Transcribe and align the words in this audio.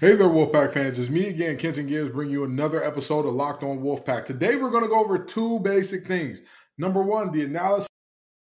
Hey 0.00 0.14
there, 0.14 0.28
Wolfpack 0.28 0.74
fans. 0.74 0.96
It's 0.96 1.10
me 1.10 1.26
again, 1.26 1.56
Kenton 1.56 1.88
Gibbs, 1.88 2.12
bringing 2.12 2.32
you 2.32 2.44
another 2.44 2.84
episode 2.84 3.26
of 3.26 3.34
Locked 3.34 3.64
On 3.64 3.80
Wolfpack. 3.80 4.26
Today, 4.26 4.54
we're 4.54 4.70
going 4.70 4.84
to 4.84 4.88
go 4.88 5.00
over 5.00 5.18
two 5.18 5.58
basic 5.58 6.06
things. 6.06 6.38
Number 6.78 7.02
one, 7.02 7.32
the 7.32 7.42
analysis 7.42 7.88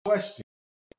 question 0.05 0.43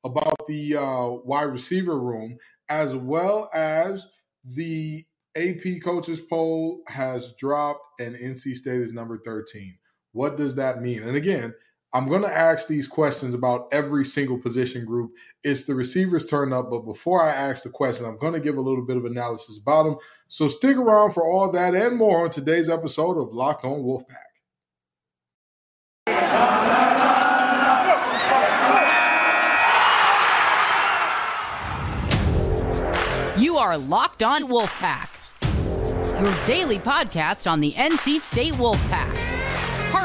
about 0.02 0.34
the 0.48 0.76
uh, 0.76 1.08
wide 1.26 1.42
receiver 1.52 2.00
room, 2.00 2.38
as 2.70 2.96
well 2.96 3.50
as 3.52 4.06
the 4.46 5.04
AP 5.36 5.82
coaches 5.84 6.20
poll 6.20 6.80
has 6.88 7.34
dropped 7.38 7.82
and 8.00 8.16
NC 8.16 8.54
State 8.54 8.80
is 8.80 8.94
number 8.94 9.18
13. 9.18 9.76
What 10.12 10.38
does 10.38 10.54
that 10.54 10.80
mean? 10.80 11.02
And 11.02 11.18
again, 11.18 11.52
I'm 11.96 12.08
going 12.08 12.20
to 12.20 12.28
ask 12.28 12.68
these 12.68 12.86
questions 12.86 13.32
about 13.32 13.68
every 13.72 14.04
single 14.04 14.36
position 14.36 14.84
group. 14.84 15.12
It's 15.42 15.64
the 15.64 15.74
receivers' 15.74 16.26
turn 16.26 16.52
up, 16.52 16.68
but 16.68 16.80
before 16.80 17.22
I 17.22 17.30
ask 17.30 17.62
the 17.62 17.70
question, 17.70 18.04
I'm 18.04 18.18
going 18.18 18.34
to 18.34 18.40
give 18.40 18.58
a 18.58 18.60
little 18.60 18.84
bit 18.84 18.98
of 18.98 19.06
analysis 19.06 19.58
about 19.58 19.84
them. 19.84 19.96
So 20.28 20.48
stick 20.48 20.76
around 20.76 21.14
for 21.14 21.26
all 21.26 21.50
that 21.52 21.74
and 21.74 21.96
more 21.96 22.24
on 22.24 22.28
today's 22.28 22.68
episode 22.68 23.16
of 23.16 23.32
Locked 23.32 23.64
On 23.64 23.80
Wolfpack. 23.80 24.26
You 33.40 33.56
are 33.56 33.78
Locked 33.78 34.22
On 34.22 34.42
Wolfpack, 34.42 35.14
your 36.22 36.46
daily 36.46 36.78
podcast 36.78 37.50
on 37.50 37.60
the 37.60 37.72
NC 37.72 38.20
State 38.20 38.52
Wolfpack 38.52 39.25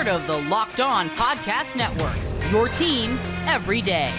part 0.02 0.20
of 0.20 0.26
the 0.26 0.50
Locked 0.50 0.80
On 0.80 1.10
Podcast 1.10 1.76
Network. 1.76 2.18
Your 2.52 2.68
team 2.68 3.20
every 3.46 3.84
day. 3.84 4.12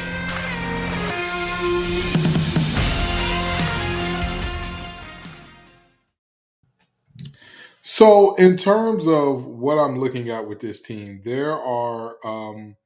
So, 7.80 8.36
in 8.36 8.56
terms 8.56 9.08
of 9.08 9.46
what 9.46 9.74
I'm 9.74 9.98
looking 9.98 10.30
at 10.30 10.46
with 10.46 10.60
this 10.60 10.80
team, 10.80 11.20
there 11.24 11.52
are 11.52 12.16
um, 12.24 12.76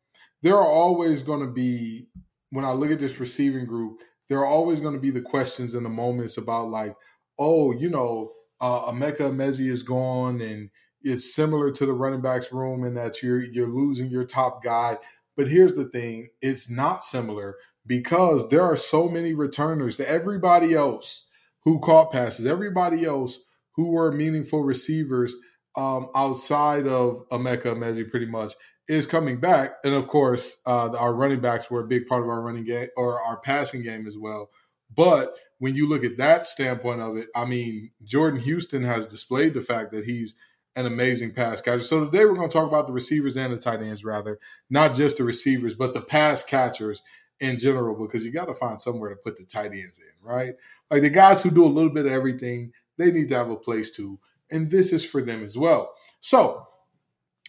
there 0.41 0.55
are 0.55 0.67
always 0.67 1.21
going 1.21 1.41
to 1.41 1.53
be 1.53 2.07
when 2.49 2.65
I 2.65 2.73
look 2.73 2.91
at 2.91 2.99
this 2.99 3.21
receiving 3.21 3.67
group, 3.67 4.01
there 4.31 4.39
are 4.39 4.47
always 4.47 4.81
going 4.81 4.95
to 4.95 5.01
be 5.01 5.11
the 5.11 5.21
questions 5.21 5.75
and 5.75 5.85
the 5.85 5.91
moments 5.91 6.39
about 6.39 6.71
like, 6.71 6.95
oh, 7.39 7.73
you 7.73 7.91
know, 7.91 8.33
uh, 8.63 8.91
Emeka 8.91 9.21
Emezie 9.21 9.71
is 9.71 9.83
gone 9.83 10.41
and 10.41 10.71
it's 11.03 11.35
similar 11.35 11.71
to 11.71 11.87
the 11.87 11.93
running 11.93 12.23
backs 12.23 12.53
room 12.53 12.85
in 12.85 12.95
that 12.95 13.23
you're 13.23 13.43
you're 13.43 13.69
losing 13.69 14.07
your 14.07 14.25
top 14.25 14.63
guy. 14.63 14.99
But 15.37 15.49
here's 15.49 15.75
the 15.75 15.85
thing, 15.85 16.29
it's 16.41 16.71
not 16.71 17.05
similar 17.05 17.57
because 17.87 18.49
there 18.49 18.63
are 18.63 18.77
so 18.77 19.09
many 19.09 19.35
returners 19.35 19.97
to 19.99 20.09
everybody 20.09 20.75
else 20.75 21.27
who 21.65 21.79
caught 21.81 22.13
passes, 22.13 22.47
everybody 22.47 23.05
else 23.05 23.41
who 23.73 23.91
were 23.91 24.11
meaningful 24.11 24.63
receivers 24.63 25.35
um, 25.77 26.09
outside 26.15 26.87
of 26.87 27.29
Emeka 27.29 27.67
Emezie 27.67 28.11
pretty 28.11 28.27
much 28.27 28.55
is 28.89 29.07
coming 29.07 29.39
back. 29.39 29.75
And 29.85 29.95
of 29.95 30.09
course, 30.09 30.57
uh, 30.65 30.91
our 30.97 31.13
running 31.13 31.41
backs 31.41 31.71
were 31.71 31.81
a 31.81 31.87
big 31.87 32.07
part 32.07 32.23
of 32.23 32.29
our 32.29 32.41
running 32.41 32.65
game 32.65 32.89
or 32.97 33.21
our 33.21 33.39
passing 33.41 33.83
game 33.83 34.07
as 34.07 34.17
well. 34.17 34.51
But 34.95 35.35
when 35.59 35.75
you 35.75 35.89
look 35.89 36.05
at 36.05 36.19
that 36.19 36.47
standpoint 36.47 37.01
of 37.01 37.17
it, 37.17 37.29
I 37.35 37.45
mean, 37.45 37.91
Jordan 38.05 38.41
Houston 38.41 38.85
has 38.85 39.07
displayed 39.07 39.55
the 39.55 39.63
fact 39.63 39.93
that 39.93 40.05
he's 40.05 40.35
an 40.77 40.87
amazing 40.87 41.33
pass 41.33 41.61
catcher. 41.61 41.83
So 41.83 42.05
today 42.05 42.25
we're 42.27 42.35
going 42.35 42.49
to 42.49 42.53
talk 42.53 42.69
about 42.69 42.87
the 42.87 42.93
receivers 42.93 43.37
and 43.37 43.53
the 43.53 43.57
tight 43.57 43.83
ends, 43.83 44.05
rather, 44.05 44.39
not 44.69 44.95
just 44.95 45.17
the 45.17 45.25
receivers, 45.25 45.75
but 45.75 45.95
the 45.95 46.03
pass 46.03 46.45
catchers 46.45 47.03
in 47.41 47.59
general, 47.59 47.95
because 47.95 48.25
you 48.25 48.31
got 48.31 48.45
to 48.47 48.55
find 48.55 48.81
somewhere 48.81 49.11
to 49.11 49.17
put 49.17 49.37
the 49.37 49.45
tight 49.45 49.73
ends 49.73 49.99
in, 49.99 50.13
right? 50.23 50.55
Like 50.91 51.03
the 51.03 51.11
guys 51.11 51.43
who 51.43 51.51
do 51.51 51.65
a 51.65 51.67
little 51.67 51.93
bit 51.93 52.07
of 52.07 52.13
everything, 52.13 52.73
they 52.99 53.11
need 53.11 53.31
to 53.31 53.37
have 53.37 53.51
a 53.51 53.57
place 53.57 53.91
to, 53.93 54.19
And 54.51 54.71
this 54.71 54.93
is 54.93 55.05
for 55.05 55.23
them 55.23 55.43
as 55.43 55.57
well. 55.57 55.95
So, 56.21 56.67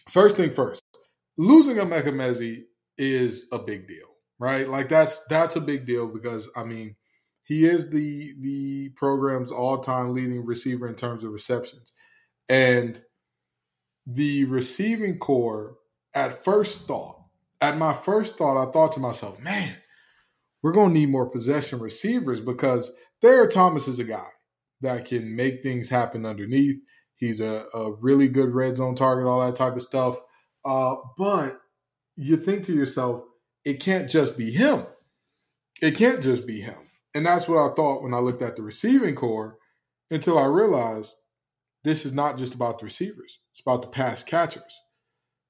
first 0.08 0.36
thing 0.36 0.50
first, 0.50 0.82
losing 1.36 1.78
a 1.78 1.86
Emeka 1.86 2.64
is 2.96 3.44
a 3.52 3.58
big 3.58 3.86
deal, 3.86 4.08
right? 4.38 4.68
Like 4.68 4.88
that's 4.88 5.24
that's 5.26 5.56
a 5.56 5.60
big 5.60 5.86
deal 5.86 6.08
because 6.08 6.48
I 6.56 6.64
mean, 6.64 6.96
he 7.44 7.64
is 7.64 7.90
the 7.90 8.34
the 8.40 8.90
program's 8.90 9.50
all-time 9.50 10.12
leading 10.12 10.44
receiver 10.44 10.88
in 10.88 10.96
terms 10.96 11.24
of 11.24 11.32
receptions. 11.32 11.92
And 12.48 13.02
the 14.10 14.44
receiving 14.46 15.18
core, 15.18 15.76
at 16.14 16.42
first 16.42 16.86
thought, 16.86 17.22
at 17.60 17.76
my 17.76 17.92
first 17.92 18.38
thought, 18.38 18.56
I 18.56 18.70
thought 18.70 18.92
to 18.92 19.00
myself, 19.00 19.38
man, 19.38 19.76
we're 20.62 20.72
going 20.72 20.88
to 20.88 20.94
need 20.94 21.10
more 21.10 21.28
possession 21.28 21.78
receivers 21.78 22.40
because 22.40 22.90
Thayer 23.20 23.46
Thomas 23.46 23.86
is 23.86 23.98
a 23.98 24.04
guy 24.04 24.26
that 24.80 25.04
can 25.04 25.36
make 25.36 25.62
things 25.62 25.90
happen 25.90 26.24
underneath. 26.24 26.76
He's 27.16 27.40
a, 27.40 27.66
a 27.74 27.92
really 27.92 28.28
good 28.28 28.54
red 28.54 28.78
zone 28.78 28.96
target, 28.96 29.26
all 29.26 29.44
that 29.44 29.56
type 29.56 29.76
of 29.76 29.82
stuff. 29.82 30.16
Uh, 30.64 30.96
but 31.18 31.60
you 32.16 32.36
think 32.36 32.64
to 32.66 32.72
yourself, 32.72 33.24
it 33.64 33.74
can't 33.74 34.08
just 34.08 34.38
be 34.38 34.52
him. 34.52 34.86
It 35.82 35.96
can't 35.96 36.22
just 36.22 36.46
be 36.46 36.60
him. 36.60 36.78
And 37.14 37.26
that's 37.26 37.46
what 37.46 37.58
I 37.58 37.74
thought 37.74 38.02
when 38.02 38.14
I 38.14 38.18
looked 38.18 38.42
at 38.42 38.56
the 38.56 38.62
receiving 38.62 39.14
core 39.14 39.58
until 40.10 40.38
I 40.38 40.46
realized 40.46 41.14
this 41.84 42.04
is 42.04 42.12
not 42.12 42.36
just 42.36 42.54
about 42.54 42.78
the 42.78 42.84
receivers, 42.84 43.40
it's 43.52 43.60
about 43.60 43.82
the 43.82 43.88
pass 43.88 44.22
catchers. 44.22 44.80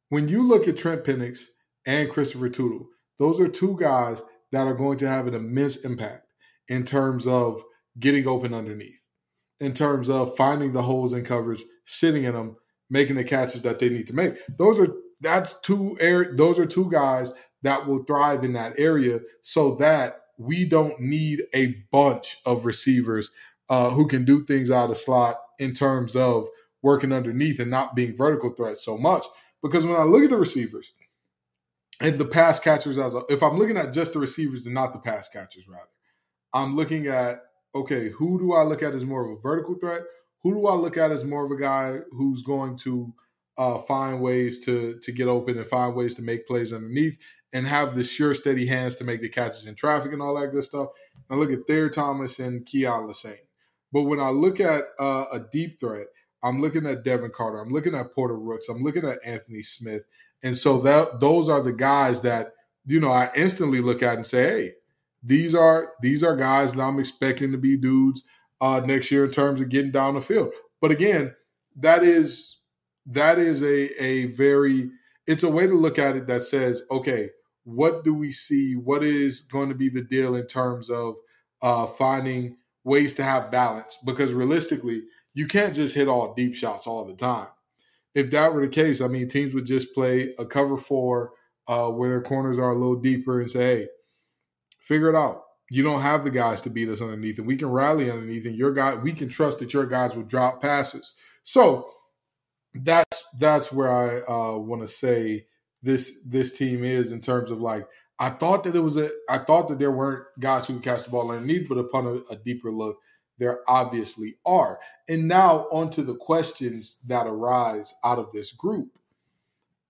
When 0.08 0.28
you 0.28 0.42
look 0.42 0.66
at 0.66 0.76
Trent 0.76 1.04
Pennix 1.04 1.44
and 1.86 2.10
Christopher 2.10 2.48
Toudle, 2.48 2.86
those 3.18 3.40
are 3.40 3.48
two 3.48 3.76
guys 3.78 4.22
that 4.52 4.66
are 4.66 4.74
going 4.74 4.98
to 4.98 5.08
have 5.08 5.26
an 5.26 5.34
immense 5.34 5.76
impact 5.76 6.26
in 6.68 6.84
terms 6.84 7.26
of 7.26 7.62
getting 7.98 8.26
open 8.26 8.54
underneath, 8.54 9.02
in 9.60 9.74
terms 9.74 10.08
of 10.08 10.36
finding 10.36 10.72
the 10.72 10.82
holes 10.82 11.12
in 11.12 11.24
coverage, 11.24 11.62
sitting 11.84 12.24
in 12.24 12.34
them, 12.34 12.56
making 12.90 13.16
the 13.16 13.24
catches 13.24 13.62
that 13.62 13.78
they 13.78 13.88
need 13.88 14.06
to 14.06 14.14
make. 14.14 14.34
Those 14.58 14.78
are 14.78 14.88
that's 15.20 15.58
two 15.60 15.96
air 16.00 16.32
those 16.36 16.58
are 16.58 16.66
two 16.66 16.90
guys 16.90 17.32
that 17.62 17.86
will 17.86 18.04
thrive 18.04 18.44
in 18.44 18.52
that 18.52 18.78
area 18.78 19.20
so 19.42 19.74
that 19.74 20.20
we 20.38 20.64
don't 20.64 21.00
need 21.00 21.42
a 21.54 21.74
bunch 21.90 22.38
of 22.46 22.64
receivers 22.64 23.30
uh, 23.68 23.90
who 23.90 24.06
can 24.06 24.24
do 24.24 24.44
things 24.44 24.70
out 24.70 24.90
of 24.90 24.96
slot 24.96 25.38
in 25.58 25.74
terms 25.74 26.16
of 26.16 26.48
working 26.82 27.12
underneath 27.12 27.60
and 27.60 27.70
not 27.70 27.94
being 27.94 28.16
vertical 28.16 28.50
threats 28.50 28.84
so 28.84 28.96
much. 28.96 29.26
Because 29.62 29.84
when 29.84 29.96
I 29.96 30.04
look 30.04 30.22
at 30.22 30.30
the 30.30 30.36
receivers 30.36 30.92
and 32.00 32.18
the 32.18 32.24
pass 32.24 32.60
catchers, 32.60 32.98
as 32.98 33.14
a, 33.14 33.22
if 33.28 33.42
I'm 33.42 33.58
looking 33.58 33.76
at 33.76 33.92
just 33.92 34.12
the 34.12 34.20
receivers 34.20 34.64
and 34.64 34.74
not 34.74 34.92
the 34.92 35.00
pass 35.00 35.28
catchers, 35.28 35.68
rather, 35.68 35.90
I'm 36.52 36.76
looking 36.76 37.06
at 37.06 37.42
okay, 37.74 38.08
who 38.08 38.38
do 38.38 38.54
I 38.54 38.62
look 38.62 38.82
at 38.82 38.94
as 38.94 39.04
more 39.04 39.24
of 39.24 39.38
a 39.38 39.40
vertical 39.40 39.74
threat? 39.74 40.02
Who 40.42 40.54
do 40.54 40.66
I 40.66 40.74
look 40.74 40.96
at 40.96 41.12
as 41.12 41.24
more 41.24 41.44
of 41.44 41.50
a 41.50 41.60
guy 41.60 41.98
who's 42.12 42.42
going 42.42 42.76
to 42.78 43.12
uh, 43.58 43.78
find 43.78 44.20
ways 44.22 44.60
to 44.60 44.98
to 45.02 45.12
get 45.12 45.28
open 45.28 45.58
and 45.58 45.66
find 45.66 45.94
ways 45.94 46.14
to 46.14 46.22
make 46.22 46.46
plays 46.46 46.72
underneath 46.72 47.18
and 47.52 47.66
have 47.66 47.96
the 47.96 48.04
sure, 48.04 48.34
steady 48.34 48.66
hands 48.66 48.94
to 48.96 49.04
make 49.04 49.20
the 49.20 49.28
catches 49.28 49.66
in 49.66 49.74
traffic 49.74 50.12
and 50.12 50.22
all 50.22 50.38
that 50.38 50.52
good 50.52 50.64
stuff? 50.64 50.88
I 51.28 51.34
look 51.34 51.50
at 51.50 51.66
Thayer 51.66 51.90
Thomas 51.90 52.38
and 52.38 52.64
Keyon 52.64 53.08
Lesane. 53.08 53.47
But 53.92 54.02
when 54.02 54.20
I 54.20 54.30
look 54.30 54.60
at 54.60 54.84
uh, 54.98 55.26
a 55.32 55.40
deep 55.52 55.80
threat, 55.80 56.06
I'm 56.42 56.60
looking 56.60 56.86
at 56.86 57.04
Devin 57.04 57.30
Carter. 57.34 57.58
I'm 57.58 57.72
looking 57.72 57.94
at 57.94 58.14
Porter 58.14 58.38
Rooks. 58.38 58.68
I'm 58.68 58.82
looking 58.82 59.04
at 59.04 59.18
Anthony 59.24 59.62
Smith. 59.62 60.02
And 60.42 60.56
so 60.56 60.78
that 60.80 61.20
those 61.20 61.48
are 61.48 61.62
the 61.62 61.72
guys 61.72 62.22
that 62.22 62.52
you 62.86 63.00
know 63.00 63.10
I 63.10 63.30
instantly 63.34 63.80
look 63.80 64.02
at 64.02 64.16
and 64.16 64.26
say, 64.26 64.42
hey, 64.42 64.72
these 65.22 65.54
are 65.54 65.92
these 66.00 66.22
are 66.22 66.36
guys 66.36 66.72
that 66.72 66.82
I'm 66.82 67.00
expecting 67.00 67.52
to 67.52 67.58
be 67.58 67.76
dudes 67.76 68.22
uh, 68.60 68.80
next 68.84 69.10
year 69.10 69.24
in 69.24 69.30
terms 69.30 69.60
of 69.60 69.68
getting 69.68 69.90
down 69.90 70.14
the 70.14 70.20
field. 70.20 70.52
But 70.80 70.92
again, 70.92 71.34
that 71.76 72.02
is 72.02 72.58
that 73.06 73.38
is 73.38 73.62
a 73.62 74.02
a 74.02 74.26
very 74.26 74.90
it's 75.26 75.42
a 75.42 75.50
way 75.50 75.66
to 75.66 75.74
look 75.74 75.98
at 75.98 76.16
it 76.16 76.26
that 76.28 76.42
says, 76.42 76.82
okay, 76.90 77.30
what 77.64 78.04
do 78.04 78.14
we 78.14 78.32
see? 78.32 78.74
What 78.76 79.02
is 79.02 79.42
going 79.42 79.68
to 79.68 79.74
be 79.74 79.88
the 79.88 80.02
deal 80.02 80.36
in 80.36 80.46
terms 80.46 80.88
of 80.88 81.16
uh, 81.60 81.86
finding 81.86 82.56
ways 82.88 83.14
to 83.14 83.22
have 83.22 83.50
balance 83.52 83.98
because 84.04 84.32
realistically, 84.32 85.02
you 85.34 85.46
can't 85.46 85.74
just 85.74 85.94
hit 85.94 86.08
all 86.08 86.34
deep 86.34 86.54
shots 86.54 86.86
all 86.86 87.04
the 87.04 87.14
time. 87.14 87.48
If 88.14 88.30
that 88.32 88.52
were 88.52 88.62
the 88.62 88.68
case, 88.68 89.00
I 89.00 89.06
mean, 89.06 89.28
teams 89.28 89.54
would 89.54 89.66
just 89.66 89.94
play 89.94 90.34
a 90.38 90.44
cover 90.44 90.76
four 90.76 91.32
uh, 91.68 91.90
where 91.90 92.08
their 92.08 92.22
corners 92.22 92.58
are 92.58 92.70
a 92.70 92.74
little 92.74 92.96
deeper 92.96 93.40
and 93.40 93.50
say, 93.50 93.60
hey, 93.60 93.88
figure 94.80 95.10
it 95.10 95.14
out. 95.14 95.44
You 95.70 95.82
don't 95.82 96.00
have 96.00 96.24
the 96.24 96.30
guys 96.30 96.62
to 96.62 96.70
beat 96.70 96.88
us 96.88 97.02
underneath, 97.02 97.38
and 97.38 97.46
we 97.46 97.56
can 97.56 97.70
rally 97.70 98.10
underneath, 98.10 98.46
and 98.46 98.56
your 98.56 98.72
guy, 98.72 98.94
we 98.94 99.12
can 99.12 99.28
trust 99.28 99.58
that 99.58 99.74
your 99.74 99.84
guys 99.84 100.16
will 100.16 100.22
drop 100.22 100.62
passes. 100.62 101.12
So 101.44 101.90
that's 102.74 103.24
that's 103.38 103.70
where 103.70 103.92
I 103.92 104.20
uh, 104.20 104.56
want 104.56 104.80
to 104.82 104.88
say 104.88 105.46
this 105.82 106.18
this 106.24 106.56
team 106.56 106.84
is 106.84 107.12
in 107.12 107.20
terms 107.20 107.50
of 107.50 107.60
like 107.60 107.86
I 108.18 108.30
thought 108.30 108.64
that 108.64 108.74
it 108.74 108.80
was 108.80 108.96
a. 108.96 109.10
I 109.28 109.38
thought 109.38 109.68
that 109.68 109.78
there 109.78 109.92
weren't 109.92 110.24
guys 110.40 110.66
who 110.66 110.74
could 110.74 110.82
catch 110.82 111.04
the 111.04 111.10
ball 111.10 111.30
underneath, 111.30 111.68
but 111.68 111.78
upon 111.78 112.06
a, 112.06 112.32
a 112.32 112.36
deeper 112.36 112.72
look, 112.72 112.98
there 113.38 113.60
obviously 113.68 114.36
are. 114.44 114.80
And 115.08 115.28
now 115.28 115.68
onto 115.70 116.02
the 116.02 116.16
questions 116.16 116.96
that 117.06 117.26
arise 117.26 117.94
out 118.04 118.18
of 118.18 118.32
this 118.32 118.52
group. 118.52 118.88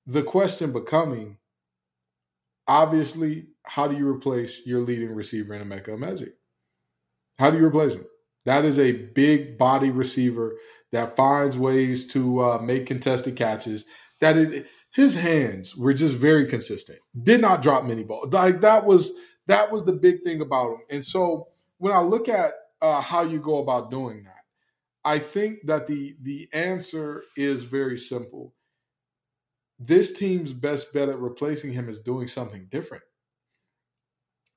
The 0.07 0.23
question 0.23 0.73
becoming, 0.73 1.39
obviously, 2.67 3.49
how 3.63 3.89
do 3.89 3.97
you 3.97 4.09
replace 4.09 4.67
your 4.67 4.81
leading 4.81 5.15
receiver 5.15 5.55
in 5.55 5.67
Emeka 5.67 5.89
Emezie? 5.89 6.33
How 7.39 7.51
do 7.51 7.59
you 7.59 7.67
replace 7.67 7.95
him? 7.95 8.07
That 8.45 8.65
is 8.65 8.79
a 8.79 8.93
big 8.93 9.59
body 9.59 9.91
receiver 9.91 10.57
that 10.93 11.17
finds 11.17 11.57
ways 11.57 12.07
to 12.09 12.41
uh, 12.41 12.59
make 12.59 12.87
contested 12.87 13.37
catches. 13.37 13.85
That 14.21 14.37
is, 14.37 14.65
his 14.93 15.15
hands 15.15 15.77
were 15.77 15.93
just 15.93 16.17
very 16.17 16.47
consistent. 16.47 16.99
Did 17.23 17.41
not 17.41 17.63
drop 17.63 17.85
many 17.85 18.05
balls. 18.05 18.33
Like 18.33 18.61
that 18.63 18.85
was 18.85 19.13
that 19.47 19.71
was 19.71 19.85
the 19.85 19.93
big 19.93 20.23
thing 20.23 20.41
about 20.41 20.73
him. 20.73 20.81
And 20.91 21.05
so 21.05 21.49
when 21.79 21.95
I 21.95 22.01
look 22.01 22.29
at 22.29 22.53
uh, 22.81 23.01
how 23.01 23.23
you 23.23 23.41
go 23.41 23.59
about 23.59 23.91
doing 23.91 24.25
that, 24.25 24.45
I 25.05 25.19
think 25.19 25.67
that 25.67 25.87
the 25.87 26.17
the 26.23 26.49
answer 26.53 27.23
is 27.37 27.63
very 27.63 27.99
simple. 27.99 28.55
This 29.79 30.13
team's 30.13 30.53
best 30.53 30.93
bet 30.93 31.09
at 31.09 31.19
replacing 31.19 31.73
him 31.73 31.89
is 31.89 32.01
doing 32.01 32.27
something 32.27 32.67
different. 32.71 33.05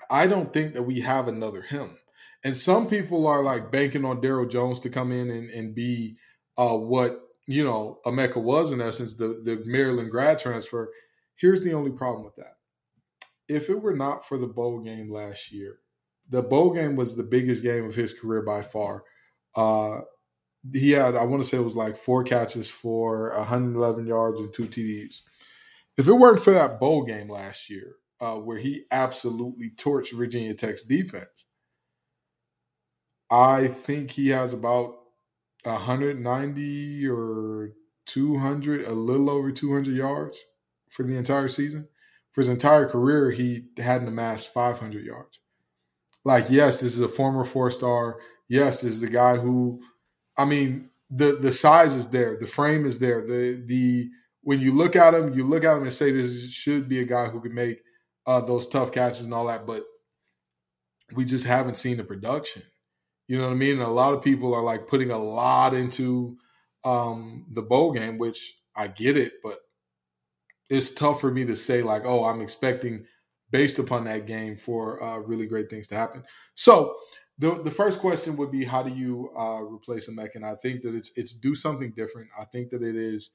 I 0.09 0.27
don't 0.27 0.51
think 0.51 0.73
that 0.73 0.83
we 0.83 0.99
have 1.01 1.27
another 1.27 1.61
him. 1.61 1.97
And 2.43 2.57
some 2.57 2.87
people 2.87 3.27
are 3.27 3.43
like 3.43 3.71
banking 3.71 4.03
on 4.03 4.21
Darryl 4.21 4.49
Jones 4.49 4.79
to 4.81 4.89
come 4.89 5.11
in 5.11 5.29
and, 5.29 5.49
and 5.51 5.75
be 5.75 6.17
uh, 6.57 6.75
what 6.75 7.21
you 7.47 7.63
know 7.63 7.99
Emeka 8.05 8.37
was 8.37 8.71
in 8.71 8.81
essence, 8.81 9.13
the 9.13 9.41
the 9.43 9.61
Maryland 9.65 10.11
grad 10.11 10.39
transfer. 10.39 10.91
Here's 11.35 11.63
the 11.63 11.73
only 11.73 11.91
problem 11.91 12.23
with 12.23 12.35
that. 12.35 12.55
If 13.47 13.69
it 13.69 13.81
were 13.81 13.95
not 13.95 14.27
for 14.27 14.37
the 14.37 14.47
bowl 14.47 14.79
game 14.79 15.11
last 15.11 15.51
year, 15.51 15.79
the 16.29 16.41
bowl 16.41 16.71
game 16.73 16.95
was 16.95 17.15
the 17.15 17.23
biggest 17.23 17.63
game 17.63 17.85
of 17.85 17.95
his 17.95 18.13
career 18.13 18.41
by 18.41 18.61
far. 18.61 19.03
Uh, 19.55 20.01
he 20.71 20.91
had, 20.91 21.15
I 21.15 21.23
want 21.23 21.41
to 21.41 21.49
say 21.49 21.57
it 21.57 21.63
was 21.63 21.75
like 21.75 21.97
four 21.97 22.23
catches 22.23 22.69
for 22.69 23.35
111 23.35 24.05
yards 24.05 24.39
and 24.39 24.53
two 24.53 24.67
TDs. 24.67 25.21
If 25.97 26.07
it 26.07 26.13
weren't 26.13 26.39
for 26.41 26.51
that 26.51 26.79
bowl 26.79 27.03
game 27.03 27.29
last 27.29 27.69
year, 27.69 27.95
uh, 28.19 28.35
where 28.35 28.59
he 28.59 28.83
absolutely 28.91 29.71
torched 29.71 30.15
Virginia 30.15 30.53
Tech's 30.53 30.83
defense, 30.83 31.45
I 33.29 33.67
think 33.67 34.11
he 34.11 34.29
has 34.29 34.53
about 34.53 34.95
190 35.63 37.07
or 37.07 37.71
200, 38.05 38.85
a 38.85 38.91
little 38.93 39.29
over 39.29 39.51
200 39.51 39.95
yards 39.95 40.43
for 40.89 41.03
the 41.03 41.17
entire 41.17 41.49
season. 41.49 41.87
For 42.31 42.41
his 42.41 42.49
entire 42.49 42.87
career, 42.87 43.31
he 43.31 43.65
hadn't 43.77 44.07
amassed 44.07 44.53
500 44.53 45.05
yards. 45.05 45.39
Like, 46.23 46.45
yes, 46.49 46.79
this 46.79 46.93
is 46.93 47.01
a 47.01 47.09
former 47.09 47.43
four 47.43 47.71
star. 47.71 48.19
Yes, 48.47 48.81
this 48.81 48.93
is 48.93 49.01
the 49.01 49.09
guy 49.09 49.37
who, 49.37 49.81
I 50.37 50.45
mean, 50.45 50.89
the 51.09 51.33
the 51.33 51.51
size 51.51 51.95
is 51.95 52.07
there, 52.07 52.37
the 52.39 52.47
frame 52.47 52.85
is 52.85 52.99
there. 52.99 53.25
The 53.25 53.61
the 53.65 54.09
when 54.43 54.59
you 54.59 54.71
look 54.71 54.95
at 54.95 55.13
him, 55.13 55.33
you 55.33 55.43
look 55.43 55.63
at 55.63 55.75
him 55.75 55.83
and 55.83 55.93
say 55.93 56.11
this 56.11 56.49
should 56.49 56.87
be 56.87 56.99
a 57.01 57.05
guy 57.05 57.27
who 57.27 57.41
could 57.41 57.53
make 57.53 57.81
uh, 58.25 58.41
those 58.41 58.67
tough 58.67 58.91
catches 58.91 59.21
and 59.21 59.33
all 59.33 59.47
that, 59.47 59.65
but 59.65 59.83
we 61.13 61.25
just 61.25 61.45
haven't 61.45 61.75
seen 61.75 61.97
the 61.97 62.03
production. 62.03 62.63
You 63.27 63.37
know 63.37 63.45
what 63.47 63.53
I 63.53 63.55
mean? 63.57 63.73
And 63.73 63.83
a 63.83 63.87
lot 63.87 64.13
of 64.13 64.23
people 64.23 64.53
are 64.53 64.63
like 64.63 64.87
putting 64.87 65.11
a 65.11 65.17
lot 65.17 65.73
into 65.73 66.37
um, 66.83 67.45
the 67.51 67.61
bowl 67.61 67.91
game, 67.93 68.17
which 68.17 68.53
I 68.75 68.87
get 68.87 69.17
it, 69.17 69.33
but 69.43 69.59
it's 70.69 70.93
tough 70.93 71.21
for 71.21 71.31
me 71.31 71.45
to 71.45 71.55
say 71.55 71.81
like, 71.81 72.03
oh, 72.05 72.25
I'm 72.25 72.41
expecting 72.41 73.05
based 73.51 73.79
upon 73.79 74.05
that 74.05 74.25
game 74.25 74.57
for 74.57 75.03
uh, 75.03 75.17
really 75.17 75.45
great 75.45 75.69
things 75.69 75.87
to 75.87 75.95
happen. 75.95 76.23
So 76.55 76.95
the 77.37 77.61
the 77.61 77.71
first 77.71 77.99
question 77.99 78.37
would 78.37 78.51
be, 78.51 78.63
how 78.63 78.83
do 78.83 78.93
you 78.93 79.31
uh, 79.37 79.61
replace 79.61 80.09
Emeka? 80.09 80.35
And 80.35 80.45
I 80.45 80.55
think 80.55 80.81
that 80.83 80.95
it's 80.95 81.11
it's 81.15 81.33
do 81.33 81.55
something 81.55 81.91
different. 81.95 82.29
I 82.39 82.45
think 82.45 82.69
that 82.69 82.83
it 82.83 82.95
is 82.95 83.31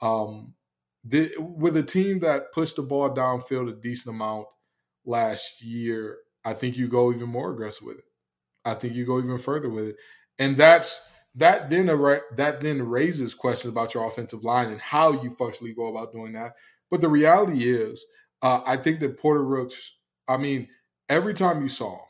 um, 0.00 0.54
the, 1.04 1.32
with 1.38 1.76
a 1.76 1.82
team 1.82 2.20
that 2.20 2.52
pushed 2.52 2.76
the 2.76 2.82
ball 2.82 3.10
downfield 3.10 3.70
a 3.70 3.80
decent 3.80 4.14
amount 4.14 4.46
last 5.04 5.62
year. 5.62 6.18
I 6.44 6.54
think 6.54 6.76
you 6.76 6.88
go 6.88 7.12
even 7.12 7.28
more 7.28 7.52
aggressive 7.52 7.86
with 7.86 7.98
it. 7.98 8.04
I 8.64 8.74
think 8.74 8.94
you 8.94 9.06
go 9.06 9.18
even 9.18 9.38
further 9.38 9.68
with 9.68 9.88
it, 9.88 9.96
and 10.38 10.56
that's 10.56 11.00
that 11.36 11.70
then 11.70 11.86
that 11.86 12.60
then 12.60 12.88
raises 12.88 13.34
questions 13.34 13.70
about 13.70 13.94
your 13.94 14.06
offensive 14.06 14.44
line 14.44 14.68
and 14.68 14.80
how 14.80 15.12
you 15.22 15.34
functionally 15.36 15.74
go 15.74 15.86
about 15.86 16.12
doing 16.12 16.32
that. 16.32 16.54
But 16.90 17.00
the 17.00 17.08
reality 17.08 17.70
is, 17.70 18.04
uh, 18.42 18.60
I 18.66 18.76
think 18.76 19.00
that 19.00 19.18
Porter 19.18 19.44
Rooks. 19.44 19.94
I 20.28 20.36
mean, 20.36 20.68
every 21.08 21.34
time 21.34 21.62
you 21.62 21.68
saw 21.68 21.94
him, 21.94 22.06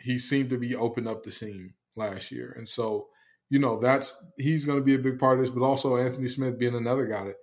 he 0.00 0.18
seemed 0.18 0.50
to 0.50 0.58
be 0.58 0.74
open 0.74 1.06
up 1.06 1.22
the 1.22 1.32
seam 1.32 1.74
last 1.96 2.30
year, 2.30 2.54
and 2.56 2.68
so 2.68 3.08
you 3.48 3.58
know 3.58 3.78
that's 3.78 4.16
he's 4.38 4.64
going 4.64 4.78
to 4.78 4.84
be 4.84 4.94
a 4.94 4.98
big 4.98 5.18
part 5.18 5.38
of 5.38 5.44
this. 5.44 5.54
But 5.54 5.64
also 5.64 5.96
Anthony 5.96 6.28
Smith 6.28 6.58
being 6.58 6.74
another 6.74 7.06
guy 7.06 7.24
that 7.24 7.36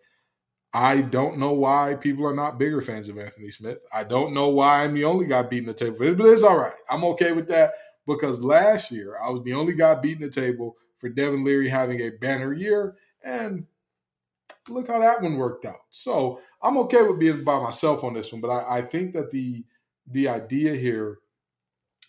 I 0.74 1.02
don't 1.02 1.38
know 1.38 1.54
why 1.54 1.96
people 2.00 2.26
are 2.26 2.36
not 2.36 2.60
bigger 2.60 2.82
fans 2.82 3.10
of 3.10 3.18
Anthony 3.18 3.52
Smith. 3.52 3.80
I 3.94 4.04
don't 4.04 4.34
know 4.34 4.50
why 4.50 4.84
I'm 4.84 4.94
the 4.94 5.06
only 5.06 5.26
guy 5.26 5.42
beating 5.44 5.68
the 5.68 5.74
table 5.74 5.98
for 5.98 6.06
this, 6.06 6.16
but 6.16 6.28
it's 6.28 6.44
all 6.44 6.58
right. 6.58 6.74
I'm 6.90 7.04
okay 7.06 7.32
with 7.32 7.48
that 7.48 7.72
because 8.08 8.42
last 8.42 8.92
year 8.92 9.16
I 9.24 9.30
was 9.30 9.44
the 9.44 9.54
only 9.54 9.74
guy 9.74 9.96
beating 9.96 10.22
the 10.22 10.32
table 10.32 10.78
for 11.00 11.10
Devin 11.10 11.44
Leary 11.44 11.70
having 11.70 12.02
a 12.02 12.10
banner 12.10 12.54
year, 12.54 12.96
and 13.24 13.68
look 14.70 14.88
how 14.88 15.00
that 15.00 15.22
one 15.22 15.38
worked 15.38 15.66
out. 15.66 15.82
So 15.92 16.40
I'm 16.62 16.78
okay 16.80 17.04
with 17.04 17.20
being 17.20 17.44
by 17.44 17.60
myself 17.60 18.04
on 18.04 18.14
this 18.14 18.32
one, 18.32 18.42
but 18.42 18.50
I, 18.50 18.78
I 18.78 18.82
think 18.82 19.14
that 19.14 19.32
the 19.32 19.64
the 20.08 20.28
idea 20.30 20.74
here 20.74 21.20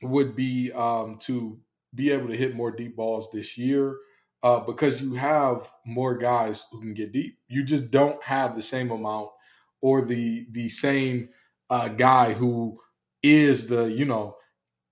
would 0.02 0.36
be 0.36 0.72
um, 0.72 1.18
to 1.22 1.58
be 1.94 2.10
able 2.10 2.28
to 2.28 2.36
hit 2.36 2.54
more 2.54 2.70
deep 2.70 2.96
balls 2.96 3.30
this 3.32 3.58
year 3.58 3.96
uh, 4.42 4.60
because 4.60 5.00
you 5.00 5.14
have 5.14 5.68
more 5.84 6.16
guys 6.16 6.66
who 6.70 6.80
can 6.80 6.94
get 6.94 7.12
deep. 7.12 7.38
You 7.48 7.64
just 7.64 7.90
don't 7.90 8.22
have 8.22 8.54
the 8.54 8.62
same 8.62 8.90
amount 8.90 9.30
or 9.80 10.02
the 10.02 10.46
the 10.52 10.68
same 10.68 11.30
uh, 11.70 11.88
guy 11.88 12.32
who 12.32 12.78
is 13.22 13.66
the 13.66 13.84
you 13.84 14.04
know 14.04 14.36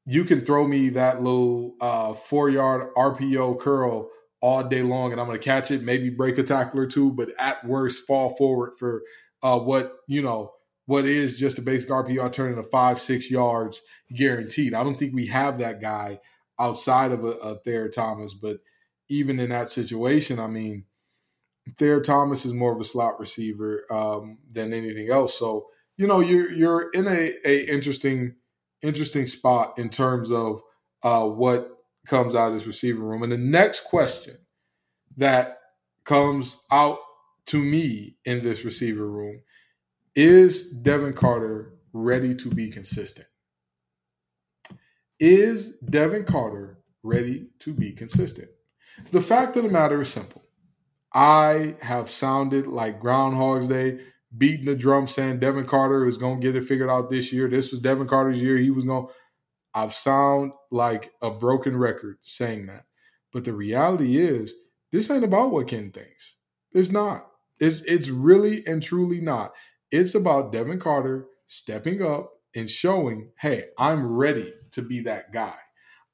you 0.06 0.24
can 0.24 0.44
throw 0.44 0.66
me 0.66 0.90
that 0.90 1.20
little 1.20 1.74
uh, 1.80 2.14
four 2.14 2.48
yard 2.48 2.94
RPO 2.96 3.58
curl 3.60 4.08
all 4.40 4.62
day 4.62 4.82
long, 4.82 5.12
and 5.12 5.20
I'm 5.20 5.26
going 5.26 5.38
to 5.38 5.44
catch 5.44 5.70
it, 5.70 5.82
maybe 5.82 6.10
break 6.10 6.38
a 6.38 6.44
tackle 6.44 6.80
or 6.80 6.86
two, 6.86 7.12
but 7.12 7.30
at 7.38 7.64
worst 7.64 8.06
fall 8.06 8.36
forward 8.36 8.74
for 8.78 9.02
uh, 9.42 9.58
what 9.58 9.92
you 10.06 10.22
know 10.22 10.52
what 10.86 11.04
is 11.04 11.38
just 11.38 11.58
a 11.58 11.62
basic 11.62 11.90
RPO 11.90 12.32
turning 12.32 12.56
to 12.56 12.62
five 12.62 13.00
six 13.00 13.30
yards 13.30 13.82
guaranteed. 14.14 14.74
I 14.74 14.84
don't 14.84 14.96
think 14.96 15.14
we 15.14 15.26
have 15.26 15.58
that 15.58 15.80
guy 15.80 16.20
outside 16.58 17.10
of 17.10 17.24
a, 17.24 17.30
a 17.30 17.58
Thayer 17.58 17.88
Thomas, 17.88 18.32
but 18.32 18.58
even 19.08 19.40
in 19.40 19.50
that 19.50 19.70
situation, 19.70 20.38
I 20.38 20.46
mean, 20.46 20.84
Thayer 21.76 22.00
Thomas 22.00 22.46
is 22.46 22.52
more 22.52 22.72
of 22.72 22.80
a 22.80 22.84
slot 22.84 23.18
receiver 23.18 23.84
um, 23.90 24.38
than 24.52 24.72
anything 24.72 25.10
else. 25.10 25.36
So 25.36 25.66
you 25.96 26.06
know 26.06 26.20
you're 26.20 26.52
you're 26.52 26.90
in 26.90 27.08
a, 27.08 27.32
a 27.44 27.66
interesting 27.68 28.36
interesting 28.82 29.26
spot 29.26 29.78
in 29.78 29.88
terms 29.88 30.30
of 30.30 30.62
uh, 31.02 31.26
what 31.26 31.70
comes 32.06 32.34
out 32.34 32.48
of 32.48 32.54
this 32.54 32.66
receiver 32.66 33.00
room. 33.00 33.22
And 33.22 33.32
the 33.32 33.38
next 33.38 33.84
question 33.84 34.36
that 35.16 35.58
comes 36.04 36.56
out 36.70 36.98
to 37.46 37.58
me 37.58 38.16
in 38.24 38.42
this 38.42 38.64
receiver 38.64 39.08
room 39.08 39.40
is 40.14 40.70
Devin 40.70 41.12
Carter 41.12 41.74
ready 41.92 42.34
to 42.34 42.50
be 42.50 42.70
consistent? 42.70 43.26
Is 45.18 45.76
Devin 45.78 46.24
Carter 46.24 46.78
ready 47.02 47.48
to 47.60 47.72
be 47.72 47.92
consistent? 47.92 48.48
The 49.12 49.20
fact 49.20 49.56
of 49.56 49.64
the 49.64 49.70
matter 49.70 50.02
is 50.02 50.08
simple. 50.08 50.42
I 51.12 51.76
have 51.80 52.10
sounded 52.10 52.66
like 52.66 53.00
Groundhog's 53.00 53.66
Day 53.66 54.00
beating 54.36 54.66
the 54.66 54.76
drum 54.76 55.06
saying 55.06 55.40
Devin 55.40 55.66
Carter 55.66 56.06
is 56.06 56.18
going 56.18 56.40
to 56.40 56.46
get 56.46 56.56
it 56.56 56.66
figured 56.66 56.90
out 56.90 57.10
this 57.10 57.32
year. 57.32 57.48
This 57.48 57.70
was 57.70 57.80
Devin 57.80 58.08
Carter's 58.08 58.42
year. 58.42 58.56
He 58.56 58.70
was 58.70 58.84
going. 58.84 59.06
To. 59.06 59.12
I've 59.74 59.94
sound 59.94 60.52
like 60.70 61.12
a 61.20 61.30
broken 61.30 61.76
record 61.76 62.18
saying 62.22 62.66
that, 62.66 62.84
but 63.32 63.44
the 63.44 63.52
reality 63.52 64.16
is 64.16 64.54
this 64.90 65.10
ain't 65.10 65.24
about 65.24 65.50
what 65.50 65.68
Ken 65.68 65.90
thinks. 65.90 66.34
It's 66.72 66.90
not. 66.90 67.26
It's 67.60 67.80
it's 67.82 68.08
really 68.08 68.66
and 68.66 68.82
truly 68.82 69.20
not. 69.20 69.52
It's 69.90 70.14
about 70.14 70.52
Devin 70.52 70.80
Carter 70.80 71.26
stepping 71.46 72.02
up 72.02 72.32
and 72.54 72.70
showing, 72.70 73.30
hey, 73.38 73.66
I'm 73.78 74.06
ready 74.06 74.52
to 74.72 74.82
be 74.82 75.00
that 75.00 75.32
guy. 75.32 75.54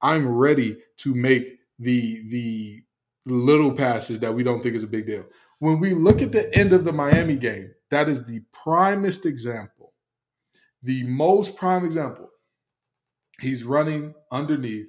I'm 0.03 0.29
ready 0.29 0.79
to 0.99 1.15
make 1.15 1.59
the 1.79 2.29
the 2.29 2.83
little 3.27 3.73
passes 3.73 4.21
that 4.21 4.35
we 4.35 4.43
don't 4.43 4.63
think 4.63 4.75
is 4.75 4.83
a 4.83 4.89
big 4.89 5.07
deal. 5.07 5.25
When 5.61 5.79
we 5.79 5.95
look 5.95 6.21
at 6.23 6.33
the 6.33 6.53
end 6.57 6.73
of 6.73 6.85
the 6.85 6.93
Miami 6.93 7.37
game, 7.37 7.71
that 7.93 8.09
is 8.09 8.25
the 8.25 8.41
primest 8.65 9.27
example, 9.27 9.93
the 10.83 11.05
most 11.05 11.57
prime 11.57 11.85
example. 11.85 12.31
He's 13.39 13.65
running 13.65 14.15
underneath, 14.31 14.89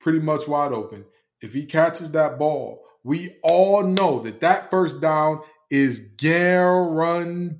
pretty 0.00 0.20
much 0.20 0.46
wide 0.46 0.72
open. 0.72 1.04
If 1.40 1.52
he 1.52 1.66
catches 1.66 2.12
that 2.12 2.38
ball, 2.38 2.84
we 3.02 3.36
all 3.42 3.82
know 3.82 4.20
that 4.20 4.40
that 4.40 4.70
first 4.70 5.00
down 5.00 5.40
is 5.68 5.98
guaranteed 6.16 7.58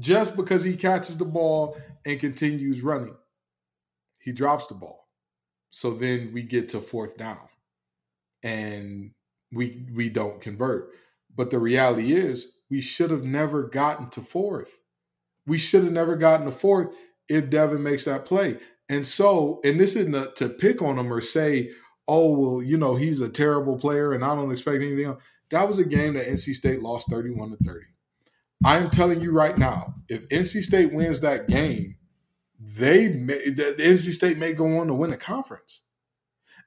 just 0.00 0.34
because 0.34 0.64
he 0.64 0.76
catches 0.76 1.16
the 1.16 1.24
ball 1.24 1.76
and 2.04 2.18
continues 2.18 2.80
running. 2.80 3.14
He 4.20 4.32
drops 4.32 4.66
the 4.66 4.74
ball. 4.74 5.06
So 5.70 5.92
then 5.92 6.32
we 6.34 6.42
get 6.42 6.70
to 6.70 6.80
fourth 6.80 7.16
down 7.16 7.46
and 8.42 9.12
we 9.52 9.86
we 9.94 10.08
don't 10.08 10.40
convert. 10.40 10.90
But 11.36 11.50
the 11.50 11.60
reality 11.60 12.12
is 12.14 12.52
we 12.72 12.80
should 12.80 13.10
have 13.10 13.22
never 13.22 13.64
gotten 13.64 14.08
to 14.08 14.22
fourth. 14.22 14.80
We 15.46 15.58
should 15.58 15.84
have 15.84 15.92
never 15.92 16.16
gotten 16.16 16.46
to 16.46 16.52
fourth 16.52 16.88
if 17.28 17.50
Devin 17.50 17.82
makes 17.82 18.06
that 18.06 18.24
play. 18.24 18.56
And 18.88 19.04
so, 19.04 19.60
and 19.62 19.78
this 19.78 19.94
isn't 19.94 20.14
a, 20.14 20.32
to 20.36 20.48
pick 20.48 20.80
on 20.80 20.98
him 20.98 21.12
or 21.12 21.20
say, 21.20 21.72
oh, 22.08 22.32
well, 22.32 22.62
you 22.62 22.78
know, 22.78 22.96
he's 22.96 23.20
a 23.20 23.28
terrible 23.28 23.78
player 23.78 24.14
and 24.14 24.24
I 24.24 24.34
don't 24.34 24.50
expect 24.50 24.82
anything 24.82 25.04
else. 25.04 25.22
That 25.50 25.68
was 25.68 25.78
a 25.78 25.84
game 25.84 26.14
that 26.14 26.26
NC 26.26 26.54
State 26.54 26.80
lost 26.80 27.10
31 27.10 27.50
to 27.50 27.56
30. 27.62 27.80
I 28.64 28.78
am 28.78 28.88
telling 28.88 29.20
you 29.20 29.32
right 29.32 29.58
now, 29.58 29.96
if 30.08 30.26
NC 30.30 30.62
State 30.62 30.94
wins 30.94 31.20
that 31.20 31.48
game, 31.48 31.96
they 32.58 33.08
may, 33.10 33.50
the, 33.50 33.74
the 33.76 33.82
NC 33.82 34.12
State 34.12 34.38
may 34.38 34.54
go 34.54 34.78
on 34.78 34.86
to 34.86 34.94
win 34.94 35.10
the 35.10 35.18
conference. 35.18 35.82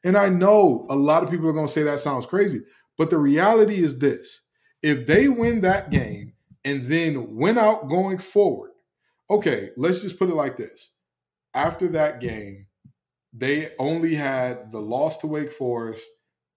And 0.04 0.16
I 0.16 0.30
know 0.30 0.86
a 0.88 0.96
lot 0.96 1.24
of 1.24 1.32
people 1.32 1.48
are 1.48 1.54
going 1.54 1.66
to 1.66 1.74
say 1.74 1.82
that 1.82 2.00
sounds 2.00 2.28
crazy, 2.28 2.62
but 2.96 3.10
the 3.10 3.18
reality 3.18 3.82
is 3.82 3.98
this 3.98 4.42
if 4.86 5.08
they 5.08 5.27
win 5.27 5.62
that 5.62 5.89
game 5.89 6.34
and 6.63 6.86
then 6.86 7.36
win 7.36 7.58
out 7.58 7.89
going 7.89 8.20
forward, 8.20 8.70
okay, 9.32 9.72
let's 9.77 10.04
just 10.04 10.20
put 10.20 10.30
it 10.30 10.36
like 10.36 10.58
this. 10.58 10.92
After 11.56 11.88
that 11.88 12.22
game, 12.22 12.68
they 13.34 13.72
only 13.80 14.13
had 14.13 14.72
the 14.72 14.80
loss 14.80 15.18
to 15.18 15.27
Wake 15.27 15.51
Forest 15.51 16.06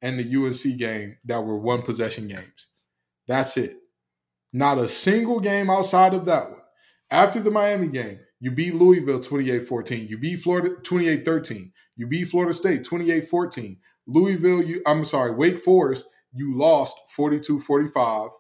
and 0.03 0.19
the 0.19 0.37
UNC 0.37 0.79
game 0.79 1.17
that 1.25 1.43
were 1.43 1.57
one 1.59 1.81
possession 1.81 2.29
games. 2.29 2.67
That's 3.27 3.57
it. 3.57 3.79
Not 4.53 4.77
a 4.77 4.89
single 4.89 5.41
game 5.41 5.71
outside 5.71 6.13
of 6.13 6.27
that 6.27 6.51
one. 6.51 6.61
After 7.11 7.41
the 7.41 7.51
Miami 7.51 7.89
game, 7.89 8.21
you 8.41 8.51
beat 8.51 8.75
Louisville 8.75 9.21
28 9.21 9.67
14. 9.67 10.07
You 10.07 10.19
beat 10.19 10.41
Florida 10.41 10.77
28 10.83 11.25
13. 11.25 11.73
You 11.97 12.07
beat 12.07 12.29
Florida 12.29 12.53
State 12.53 12.85
28 12.85 13.27
14. 13.27 13.79
Louisville, 14.07 14.63
you, 14.63 14.83
I'm 14.87 15.07
sorry, 15.07 15.35
Wake 15.35 15.59
Forest, 15.59 16.07
you 16.33 16.57
lost 16.57 16.97
42 17.15 17.61
45. 17.61 18.31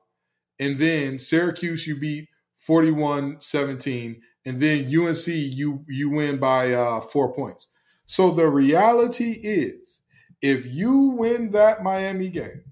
And 0.61 0.79
then 0.79 1.19
Syracuse, 1.19 1.87
you 1.87 1.99
beat 1.99 2.29
41 2.57 3.41
17. 3.41 4.21
And 4.47 4.61
then 4.61 4.87
UNC, 4.87 5.27
you, 5.27 5.85
you 5.89 6.11
win 6.11 6.39
by 6.39 6.73
uh, 6.73 7.01
four 7.01 7.35
points. 7.35 7.69
So 8.07 8.31
the 8.31 8.49
reality 8.49 9.33
is, 9.43 10.03
if 10.41 10.65
you 10.65 11.11
win 11.11 11.51
that 11.53 11.83
Miami 11.83 12.29
game, 12.29 12.63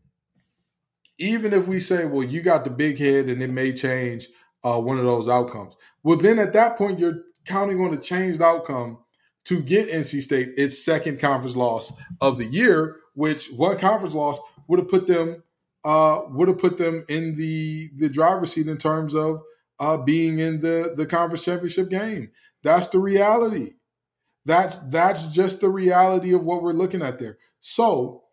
even 1.18 1.52
if 1.52 1.66
we 1.66 1.80
say, 1.80 2.04
well, 2.04 2.23
you 2.23 2.40
got 2.40 2.64
the 2.64 2.70
big 2.70 2.99
head 2.99 3.26
and 3.26 3.42
it 3.42 3.50
may 3.50 3.73
change 3.73 4.28
uh, 4.64 4.80
one 4.80 4.99
of 4.99 5.04
those 5.04 5.28
outcomes, 5.28 5.75
well, 6.02 6.16
then 6.16 6.38
at 6.38 6.52
that 6.54 6.76
point, 6.76 6.99
you're 6.99 7.23
counting 7.44 7.80
on 7.80 7.94
a 7.94 7.96
changed 7.99 8.42
outcome 8.42 8.99
to 9.44 9.61
get 9.61 9.90
NC 9.90 10.23
State 10.23 10.54
its 10.56 10.85
second 10.85 11.20
conference 11.20 11.56
loss 11.56 11.92
of 12.20 12.38
the 12.38 12.44
year, 12.44 12.96
which 13.14 13.50
one 13.52 13.78
conference 13.78 14.14
loss 14.14 14.38
would 14.68 14.78
have 14.78 14.88
put 14.88 15.06
them 15.06 15.42
uh, 15.85 16.23
would 16.30 16.49
have 16.49 16.58
put 16.58 16.78
them 16.78 17.04
in 17.08 17.37
the 17.37 17.90
the 17.96 18.08
driver's 18.08 18.52
seat 18.52 18.66
in 18.66 18.76
terms 18.76 19.14
of 19.14 19.42
uh, 19.78 19.96
being 19.96 20.38
in 20.38 20.61
the 20.61 20.94
the 20.96 21.06
conference 21.06 21.44
championship 21.44 21.88
game. 21.88 22.30
That's 22.62 22.88
the 22.88 22.99
reality. 22.99 23.75
That's 24.44 24.78
that's 24.88 25.28
just 25.28 25.61
the 25.61 25.68
reality 25.68 26.35
of 26.35 26.44
what 26.44 26.62
we're 26.62 26.73
looking 26.73 27.02
at 27.02 27.18
there. 27.18 27.38
So 27.61 28.25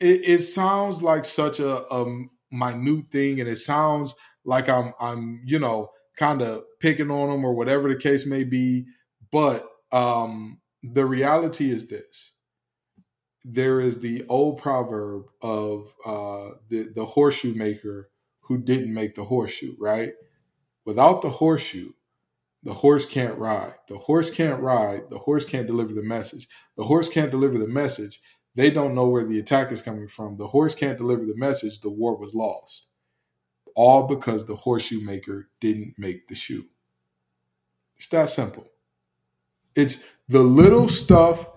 it, 0.00 0.20
it 0.24 0.38
sounds 0.40 1.02
like 1.02 1.24
such 1.24 1.60
a, 1.60 1.84
a 1.92 2.06
minute 2.52 3.10
thing, 3.10 3.40
and 3.40 3.48
it 3.48 3.58
sounds 3.58 4.14
like 4.44 4.68
I'm 4.68 4.92
I'm 5.00 5.42
you 5.44 5.58
know 5.58 5.90
kind 6.16 6.42
of 6.42 6.64
picking 6.80 7.10
on 7.10 7.30
them 7.30 7.44
or 7.44 7.54
whatever 7.54 7.88
the 7.88 7.96
case 7.96 8.26
may 8.26 8.44
be. 8.44 8.84
But 9.32 9.68
um, 9.90 10.60
the 10.82 11.06
reality 11.06 11.70
is 11.70 11.88
this: 11.88 12.33
there 13.44 13.80
is 13.80 14.00
the 14.00 14.24
old 14.28 14.58
proverb 14.58 15.26
of 15.42 15.92
uh, 16.04 16.56
the 16.68 16.88
the 16.94 17.04
horseshoe 17.04 17.54
maker 17.54 18.10
who 18.40 18.58
didn't 18.58 18.92
make 18.92 19.14
the 19.14 19.24
horseshoe. 19.24 19.74
Right? 19.78 20.12
Without 20.84 21.22
the 21.22 21.30
horseshoe, 21.30 21.92
the 22.62 22.74
horse 22.74 23.06
can't 23.06 23.38
ride. 23.38 23.74
The 23.88 23.98
horse 23.98 24.30
can't 24.30 24.60
ride. 24.60 25.10
The 25.10 25.18
horse 25.18 25.44
can't 25.44 25.66
deliver 25.66 25.92
the 25.92 26.02
message. 26.02 26.48
The 26.76 26.84
horse 26.84 27.08
can't 27.08 27.30
deliver 27.30 27.58
the 27.58 27.68
message. 27.68 28.20
They 28.54 28.70
don't 28.70 28.94
know 28.94 29.08
where 29.08 29.24
the 29.24 29.38
attack 29.38 29.72
is 29.72 29.82
coming 29.82 30.08
from. 30.08 30.36
The 30.36 30.48
horse 30.48 30.74
can't 30.74 30.98
deliver 30.98 31.24
the 31.26 31.36
message. 31.36 31.80
The 31.80 31.90
war 31.90 32.16
was 32.16 32.34
lost. 32.34 32.86
All 33.74 34.06
because 34.06 34.46
the 34.46 34.56
horseshoe 34.56 35.00
maker 35.00 35.48
didn't 35.60 35.94
make 35.98 36.28
the 36.28 36.34
shoe. 36.34 36.66
It's 37.96 38.06
that 38.08 38.28
simple. 38.28 38.68
It's 39.74 40.04
the 40.28 40.42
little 40.42 40.88
stuff 40.88 41.48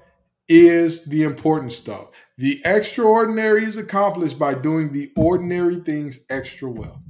is 0.49 1.05
the 1.05 1.23
important 1.23 1.73
stuff. 1.73 2.07
The 2.37 2.61
extraordinary 2.65 3.63
is 3.63 3.77
accomplished 3.77 4.39
by 4.39 4.53
doing 4.53 4.91
the 4.91 5.11
ordinary 5.15 5.81
things 5.81 6.25
extra 6.29 6.69
well. 6.69 7.01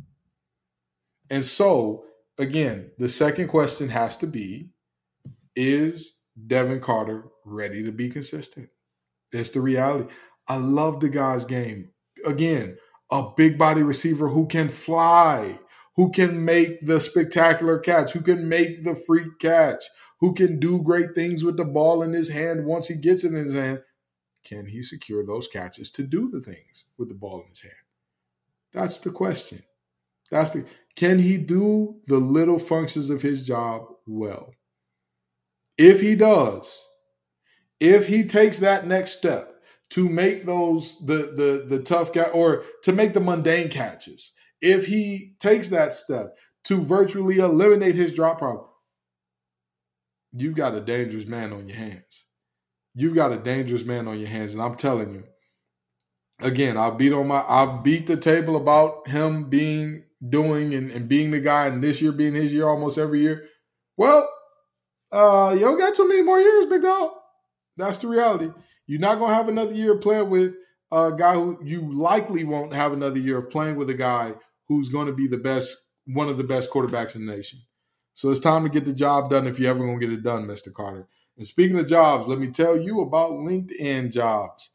And 1.30 1.46
so 1.46 2.06
again, 2.38 2.92
the 2.98 3.10
second 3.10 3.48
question 3.50 3.90
has 3.90 4.18
to 4.18 4.28
be 4.28 4.70
Is 5.56 6.14
Devin 6.48 6.82
Carter 6.82 7.26
ready 7.46 7.84
to 7.84 7.92
be 7.92 8.10
consistent? 8.10 8.70
It's 9.32 9.50
the 9.50 9.62
reality. 9.62 10.12
I 10.48 10.58
love 10.58 11.00
the 11.00 11.10
guy's 11.10 11.46
game. 11.46 11.90
Again, 12.26 12.78
a 13.12 13.30
big 13.36 13.58
body 13.58 13.84
receiver 13.84 14.30
who 14.30 14.48
can 14.48 14.70
fly, 14.70 15.60
who 15.96 16.12
can 16.12 16.44
make 16.44 16.86
the 16.86 17.00
spectacular 17.00 17.80
catch, 17.80 18.12
who 18.12 18.22
can 18.22 18.48
make 18.48 18.84
the 18.84 18.96
freak 18.96 19.40
catch, 19.40 19.84
who 20.20 20.34
can 20.34 20.60
do 20.60 20.82
great 20.82 21.14
things 21.14 21.44
with 21.44 21.58
the 21.58 21.66
ball 21.66 22.02
in 22.02 22.14
his 22.14 22.30
hand 22.30 22.66
once 22.66 22.88
he 22.88 22.96
gets 22.96 23.24
it 23.24 23.34
in 23.34 23.46
his 23.46 23.54
hand. 23.54 23.82
Can 24.44 24.66
he 24.66 24.82
secure 24.82 25.26
those 25.26 25.48
catches 25.48 25.92
to 25.92 26.04
do 26.04 26.30
the 26.30 26.42
things 26.42 26.86
with 26.98 27.10
the 27.10 27.16
ball 27.16 27.42
in 27.42 27.50
his 27.50 27.62
hand? 27.62 27.74
That's 28.72 29.00
the 29.00 29.12
question. 29.12 29.64
That's 30.32 30.52
the 30.52 30.66
can 30.96 31.20
he 31.20 31.38
do 31.38 31.98
the 32.08 32.18
little 32.18 32.60
functions 32.60 33.10
of 33.10 33.22
his 33.22 33.46
job 33.46 33.86
well? 34.08 34.54
If 35.78 36.02
he 36.02 36.16
does, 36.16 36.82
if 37.80 38.08
he 38.08 38.24
takes 38.24 38.60
that 38.60 38.88
next 38.88 39.18
step 39.18 39.62
to 39.92 40.10
make 40.10 40.46
those 40.46 40.98
the 41.06 41.34
the 41.36 41.66
the 41.68 41.84
tough 41.84 42.12
guy 42.12 42.24
or 42.24 42.64
to 42.84 42.92
make 42.92 43.14
the 43.14 43.20
mundane 43.20 43.70
catches, 43.70 44.32
if 44.62 44.86
he 44.86 45.36
takes 45.40 45.70
that 45.70 45.94
step 45.94 46.36
to 46.66 46.82
virtually 46.82 47.38
eliminate 47.38 47.96
his 47.96 48.14
drop 48.14 48.40
problem, 48.40 48.68
you've 50.38 50.56
got 50.56 50.76
a 50.76 50.82
dangerous 50.82 51.26
man 51.26 51.54
on 51.54 51.68
your 51.68 51.78
hands. 51.78 52.26
You've 52.94 53.16
got 53.16 53.32
a 53.32 53.38
dangerous 53.38 53.84
man 53.86 54.08
on 54.08 54.20
your 54.20 54.30
hands, 54.30 54.54
and 54.54 54.62
I'm 54.62 54.76
telling 54.76 55.12
you, 55.14 55.24
again, 56.42 56.78
I 56.78 56.90
beat 56.90 57.14
on 57.14 57.28
my 57.28 57.42
I 57.48 57.80
beat 57.84 58.08
the 58.08 58.18
table 58.18 58.56
about 58.56 59.08
him 59.08 59.50
being 59.50 60.06
doing 60.28 60.74
and, 60.74 60.92
and 60.92 61.08
being 61.08 61.32
the 61.32 61.40
guy 61.40 61.68
and 61.68 61.84
this 61.84 62.02
year 62.02 62.12
being 62.12 62.34
his 62.34 62.52
year 62.52 62.68
almost 62.68 62.98
every 62.98 63.22
year, 63.22 63.48
well, 63.98 64.28
uh, 65.12 65.52
you 65.54 65.62
don't 65.62 65.78
got 65.78 65.96
too 65.96 66.08
many 66.08 66.24
more 66.24 66.40
years, 66.40 66.66
big 66.66 66.82
dog. 66.82 67.12
That's 67.78 68.00
the 68.00 68.08
reality. 68.08 68.50
You're 68.88 69.00
not 69.00 69.20
gonna 69.20 69.36
have 69.36 69.50
another 69.50 69.74
year 69.74 69.96
playing 69.98 70.30
with 70.30 70.54
a 70.92 71.12
guy 71.12 71.36
who 71.36 71.60
you 71.64 71.94
likely 71.94 72.44
won't 72.44 72.74
have 72.74 72.94
another 72.94 73.20
year 73.20 73.38
of 73.38 73.50
playing 73.50 73.76
with 73.76 73.90
a 73.90 73.94
guy 73.94 74.34
who's 74.68 74.90
to 74.90 75.14
be 75.14 75.28
the 75.28 75.38
best, 75.38 75.76
one 76.06 76.30
of 76.30 76.38
the 76.38 76.44
best 76.44 76.70
quarterbacks 76.72 77.16
in 77.16 77.26
the 77.26 77.36
nation. 77.36 77.60
So 78.18 78.32
it's 78.32 78.40
time 78.40 78.64
to 78.64 78.70
get 78.70 78.84
the 78.84 78.94
job 78.94 79.30
done 79.30 79.46
if 79.46 79.60
you're 79.60 79.70
ever 79.70 79.86
going 79.86 80.00
to 80.00 80.08
get 80.08 80.12
it 80.12 80.24
done, 80.24 80.48
Mr. 80.48 80.74
Carter. 80.74 81.08
And 81.38 81.46
speaking 81.46 81.78
of 81.78 81.86
jobs, 81.86 82.28
let 82.28 82.40
me 82.40 82.48
tell 82.48 82.76
you 82.76 83.02
about 83.02 83.34
LinkedIn 83.34 84.12
jobs. 84.12 84.72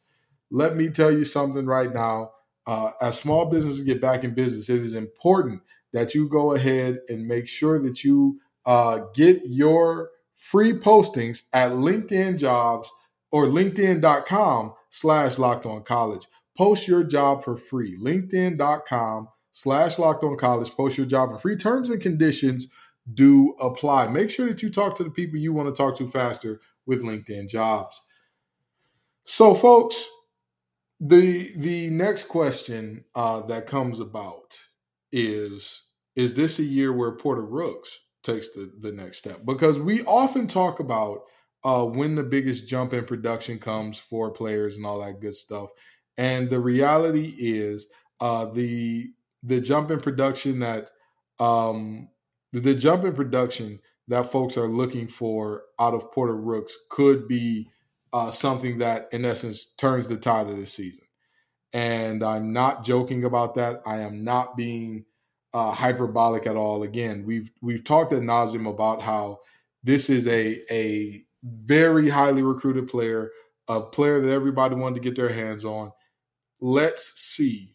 Let 0.48 0.76
me 0.76 0.90
tell 0.90 1.10
you 1.10 1.24
something 1.24 1.66
right 1.66 1.92
now 1.92 2.30
uh, 2.68 2.92
as 3.00 3.18
small 3.18 3.46
businesses 3.46 3.82
get 3.82 4.00
back 4.00 4.22
in 4.22 4.32
business, 4.32 4.68
it 4.68 4.78
is 4.78 4.94
important 4.94 5.60
that 5.92 6.14
you 6.14 6.28
go 6.28 6.52
ahead 6.52 7.00
and 7.08 7.26
make 7.26 7.48
sure 7.48 7.80
that 7.80 8.04
you 8.04 8.38
uh, 8.64 9.00
get 9.12 9.40
your 9.44 10.10
free 10.36 10.72
postings 10.72 11.42
at 11.52 11.72
LinkedIn 11.72 12.38
jobs 12.38 12.92
or 13.32 13.46
linkedin.com 13.46 14.74
slash 14.88 15.36
locked 15.36 15.66
on 15.66 15.82
college. 15.82 16.28
Post 16.56 16.86
your 16.86 17.02
job 17.02 17.42
for 17.42 17.56
free. 17.56 17.98
LinkedIn.com 17.98 19.28
slash 19.50 19.98
locked 19.98 20.22
on 20.22 20.36
college. 20.36 20.70
Post 20.70 20.96
your 20.96 21.06
job 21.08 21.32
for 21.32 21.40
free. 21.40 21.56
Terms 21.56 21.90
and 21.90 22.00
conditions 22.00 22.68
do 23.12 23.54
apply. 23.60 24.08
Make 24.08 24.30
sure 24.30 24.48
that 24.48 24.62
you 24.62 24.70
talk 24.70 24.96
to 24.96 25.04
the 25.04 25.10
people 25.10 25.38
you 25.38 25.52
want 25.52 25.74
to 25.74 25.76
talk 25.76 25.96
to 25.98 26.08
faster 26.08 26.60
with 26.86 27.02
LinkedIn 27.02 27.48
jobs. 27.48 28.00
So, 29.24 29.54
folks, 29.54 30.04
the 31.00 31.50
the 31.56 31.90
next 31.90 32.24
question 32.24 33.04
uh, 33.14 33.40
that 33.42 33.66
comes 33.66 34.00
about 34.00 34.56
is 35.10 35.82
is 36.14 36.34
this 36.34 36.58
a 36.58 36.64
year 36.64 36.92
where 36.92 37.12
Porter 37.16 37.44
Rooks 37.44 37.98
takes 38.22 38.50
the, 38.50 38.72
the 38.78 38.92
next 38.92 39.18
step? 39.18 39.40
Because 39.44 39.78
we 39.78 40.02
often 40.04 40.46
talk 40.46 40.78
about 40.80 41.22
uh, 41.64 41.84
when 41.84 42.14
the 42.14 42.22
biggest 42.22 42.68
jump 42.68 42.92
in 42.92 43.04
production 43.04 43.58
comes 43.58 43.98
for 43.98 44.30
players 44.30 44.76
and 44.76 44.84
all 44.86 45.00
that 45.00 45.20
good 45.20 45.36
stuff. 45.36 45.70
And 46.16 46.50
the 46.50 46.60
reality 46.60 47.34
is 47.38 47.86
uh, 48.20 48.46
the 48.46 49.10
the 49.42 49.60
jump 49.60 49.90
in 49.90 50.00
production 50.00 50.60
that 50.60 50.90
um, 51.40 52.08
the 52.52 52.74
jump 52.74 53.04
in 53.04 53.14
production 53.14 53.80
that 54.08 54.30
folks 54.30 54.56
are 54.56 54.68
looking 54.68 55.08
for 55.08 55.62
out 55.78 55.94
of 55.94 56.12
Porter 56.12 56.36
Rooks 56.36 56.76
could 56.90 57.26
be 57.28 57.68
uh, 58.12 58.30
something 58.30 58.78
that, 58.78 59.08
in 59.12 59.24
essence, 59.24 59.72
turns 59.78 60.08
the 60.08 60.16
tide 60.16 60.48
of 60.48 60.56
the 60.56 60.66
season. 60.66 61.04
And 61.72 62.22
I'm 62.22 62.52
not 62.52 62.84
joking 62.84 63.24
about 63.24 63.54
that. 63.54 63.80
I 63.86 64.00
am 64.00 64.24
not 64.24 64.56
being 64.56 65.06
uh, 65.54 65.70
hyperbolic 65.70 66.46
at 66.46 66.56
all. 66.56 66.82
Again, 66.82 67.24
we've 67.24 67.50
we've 67.62 67.84
talked 67.84 68.12
at 68.12 68.22
nauseum 68.22 68.68
about 68.68 69.00
how 69.00 69.40
this 69.82 70.10
is 70.10 70.26
a 70.26 70.60
a 70.70 71.24
very 71.42 72.08
highly 72.08 72.42
recruited 72.42 72.88
player, 72.88 73.30
a 73.68 73.80
player 73.80 74.20
that 74.20 74.30
everybody 74.30 74.74
wanted 74.74 74.96
to 74.96 75.00
get 75.00 75.16
their 75.16 75.32
hands 75.32 75.64
on. 75.64 75.90
Let's 76.60 77.12
see 77.20 77.74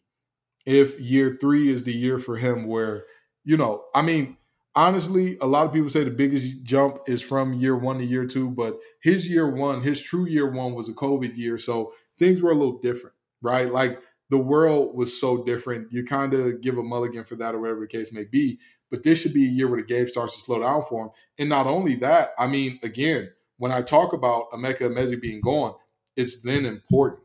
if 0.65 1.00
year 1.00 1.38
three 1.41 1.69
is 1.69 1.84
the 1.84 1.93
year 1.93 2.19
for 2.19 2.38
him 2.38 2.67
where, 2.67 3.05
you 3.43 3.57
know, 3.57 3.86
I 3.96 4.01
mean, 4.01 4.38
honestly, 4.77 5.38
a 5.41 5.48
lot 5.48 5.65
of 5.65 5.74
people 5.74 5.89
say 5.89 6.03
the 6.03 6.12
biggest 6.12 6.62
jump 6.62 7.00
is 7.07 7.19
from 7.22 7.55
year 7.55 7.75
one 7.75 7.98
to 7.98 8.05
year 8.05 8.25
two, 8.25 8.51
but 8.51 8.77
his 9.01 9.27
year 9.27 9.50
one, 9.50 9.81
his 9.81 10.00
true 10.00 10.27
year 10.27 10.50
one 10.50 10.75
was 10.75 10.88
a 10.88 10.93
COVID 10.93 11.36
year. 11.36 11.57
So 11.57 11.93
things 12.19 12.41
were 12.41 12.51
a 12.51 12.55
little 12.55 12.77
different, 12.77 13.15
right? 13.41 13.72
Like 13.72 14.00
the 14.29 14.38
world 14.38 14.96
was 14.96 15.19
so 15.19 15.43
different. 15.43 15.91
You 15.91 16.05
kind 16.05 16.34
of 16.36 16.62
give 16.62 16.77
a 16.77 16.84
mulligan 16.84 17.24
for 17.25 17.36
that 17.38 17.55
or 17.55 17.60
whatever 17.60 17.81
the 17.81 17.88
case 17.88 18.13
may 18.13 18.25
be. 18.25 18.60
But 18.91 19.01
this 19.03 19.19
should 19.19 19.34
be 19.34 19.46
a 19.46 19.50
year 19.50 19.67
where 19.67 19.81
the 19.81 19.88
game 19.88 20.07
starts 20.07 20.36
to 20.36 20.41
slow 20.41 20.60
down 20.60 20.84
for 20.88 21.05
him. 21.05 21.10
And 21.39 21.50
not 21.50 21.65
only 21.65 21.96
that, 21.96 22.31
I 22.38 22.46
mean, 22.46 22.79
again, 22.84 23.31
when 23.57 23.72
I 23.72 23.81
talk 23.81 24.13
about 24.13 24.51
Emeka 24.51 24.81
Emezie 24.81 25.19
being 25.19 25.41
gone, 25.41 25.74
it's 26.15 26.41
then 26.41 26.65
important 26.65 27.24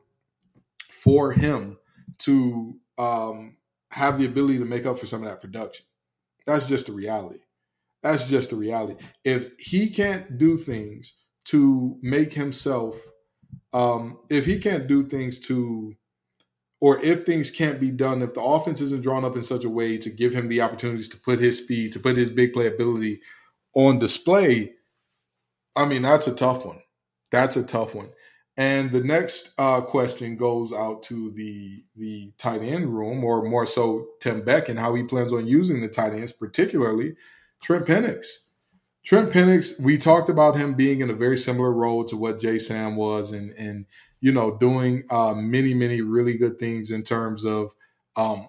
for 0.89 1.33
him 1.33 1.77
to 2.21 2.79
um, 2.97 3.57
have 3.91 4.19
the 4.19 4.25
ability 4.25 4.59
to 4.59 4.65
make 4.65 4.87
up 4.87 4.99
for 4.99 5.07
some 5.07 5.23
of 5.23 5.29
that 5.29 5.43
production. 5.43 5.85
That's 6.47 6.67
just 6.67 6.87
the 6.87 6.93
reality. 6.93 7.39
That's 8.03 8.29
just 8.29 8.51
the 8.51 8.57
reality. 8.57 8.97
If 9.25 9.53
he 9.59 9.89
can't 9.89 10.39
do 10.39 10.57
things 10.57 11.15
to 11.47 11.99
make 12.03 12.35
himself, 12.35 12.99
um, 13.73 14.19
if 14.31 14.45
he 14.47 14.59
can't 14.59 14.87
do 14.87 15.03
things 15.03 15.39
to 15.41 15.95
or 16.81 17.01
if 17.01 17.25
things 17.25 17.53
can't 17.53 17.81
be 17.81 17.93
done, 17.93 18.23
if 18.23 18.35
the 18.35 18.43
offense 18.43 18.81
isn't 18.81 19.05
drawn 19.05 19.25
up 19.25 19.37
in 19.37 19.43
such 19.45 19.65
a 19.65 19.71
way 19.71 19.97
to 19.99 20.11
give 20.11 20.35
him 20.35 20.49
the 20.49 20.61
opportunities 20.61 21.09
to 21.11 21.17
put 21.17 21.39
his 21.39 21.59
speed, 21.59 21.93
to 21.93 22.01
put 22.01 22.17
his 22.17 22.29
big 22.29 22.53
play 22.53 22.67
ability 22.67 23.21
on 23.75 24.01
display, 24.01 24.73
I 25.77 25.85
mean, 25.85 26.03
that's 26.03 26.27
a 26.27 26.35
tough 26.35 26.67
one. 26.67 26.81
That's 27.31 27.57
a 27.57 27.63
tough 27.63 27.95
one. 27.95 28.11
And 28.57 28.91
the 28.91 29.03
next 29.03 29.53
uh, 29.57 29.81
question 29.81 30.37
goes 30.37 30.73
out 30.73 31.03
to 31.05 31.31
the 31.31 31.83
the 31.97 32.33
tight 32.37 32.61
end 32.61 32.87
room, 32.95 33.25
or 33.25 33.43
more 33.43 33.67
so 33.67 34.09
Tim 34.21 34.43
Beck 34.43 34.69
and 34.69 34.79
how 34.79 34.95
he 34.95 35.03
plans 35.03 35.33
on 35.33 35.47
using 35.47 35.81
the 35.81 35.89
tight 35.89 36.13
ends, 36.13 36.33
particularly 36.33 37.17
Trent 37.63 37.87
Pennix. 37.87 38.27
Trent 39.05 39.33
Pennix, 39.33 39.81
we 39.81 39.99
talked 39.99 40.29
about 40.29 40.57
him 40.57 40.75
being 40.75 41.01
in 41.01 41.11
a 41.11 41.15
very 41.15 41.39
similar 41.39 41.73
role 41.73 42.05
to 42.05 42.17
what 42.17 42.41
Jay 42.41 42.59
Sam 42.59 42.95
was, 42.95 43.33
and 43.33 43.53
and 43.57 43.87
you 44.23 44.31
know, 44.31 44.57
doing 44.57 45.03
uh, 45.11 45.35
many, 45.35 45.75
many 45.75 46.01
really 46.01 46.39
good 46.39 46.59
things 46.59 46.93
in 46.93 47.03
terms 47.03 47.45
of 47.45 47.75
um, 48.15 48.49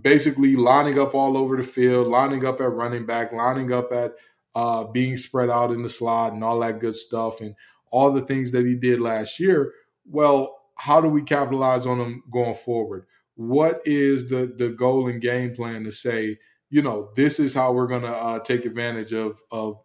basically 0.00 0.54
lining 0.54 0.98
up 0.98 1.12
all 1.12 1.36
over 1.36 1.56
the 1.56 1.64
field, 1.64 2.06
lining 2.06 2.46
up 2.46 2.60
at 2.60 2.70
running 2.70 3.04
back, 3.04 3.32
lining 3.32 3.72
up 3.72 3.90
at 3.92 4.14
uh, 4.54 4.84
being 4.84 5.16
spread 5.16 5.50
out 5.50 5.72
in 5.72 5.82
the 5.82 5.88
slot 5.88 6.32
and 6.32 6.44
all 6.44 6.60
that 6.60 6.78
good 6.78 6.94
stuff, 6.94 7.40
and 7.40 7.56
all 7.90 8.10
the 8.12 8.22
things 8.22 8.50
that 8.52 8.66
he 8.66 8.74
did 8.74 9.00
last 9.00 9.38
year. 9.40 9.72
Well, 10.04 10.56
how 10.76 11.00
do 11.00 11.08
we 11.08 11.22
capitalize 11.22 11.86
on 11.86 11.98
them 11.98 12.22
going 12.30 12.54
forward? 12.54 13.06
What 13.34 13.80
is 13.84 14.28
the 14.28 14.52
the 14.56 14.70
goal 14.70 15.08
and 15.08 15.20
game 15.20 15.54
plan 15.54 15.84
to 15.84 15.92
say, 15.92 16.38
you 16.70 16.82
know, 16.82 17.10
this 17.16 17.38
is 17.38 17.54
how 17.54 17.72
we're 17.72 17.86
going 17.86 18.02
to 18.02 18.16
uh, 18.16 18.38
take 18.40 18.64
advantage 18.64 19.12
of 19.12 19.40
of 19.50 19.80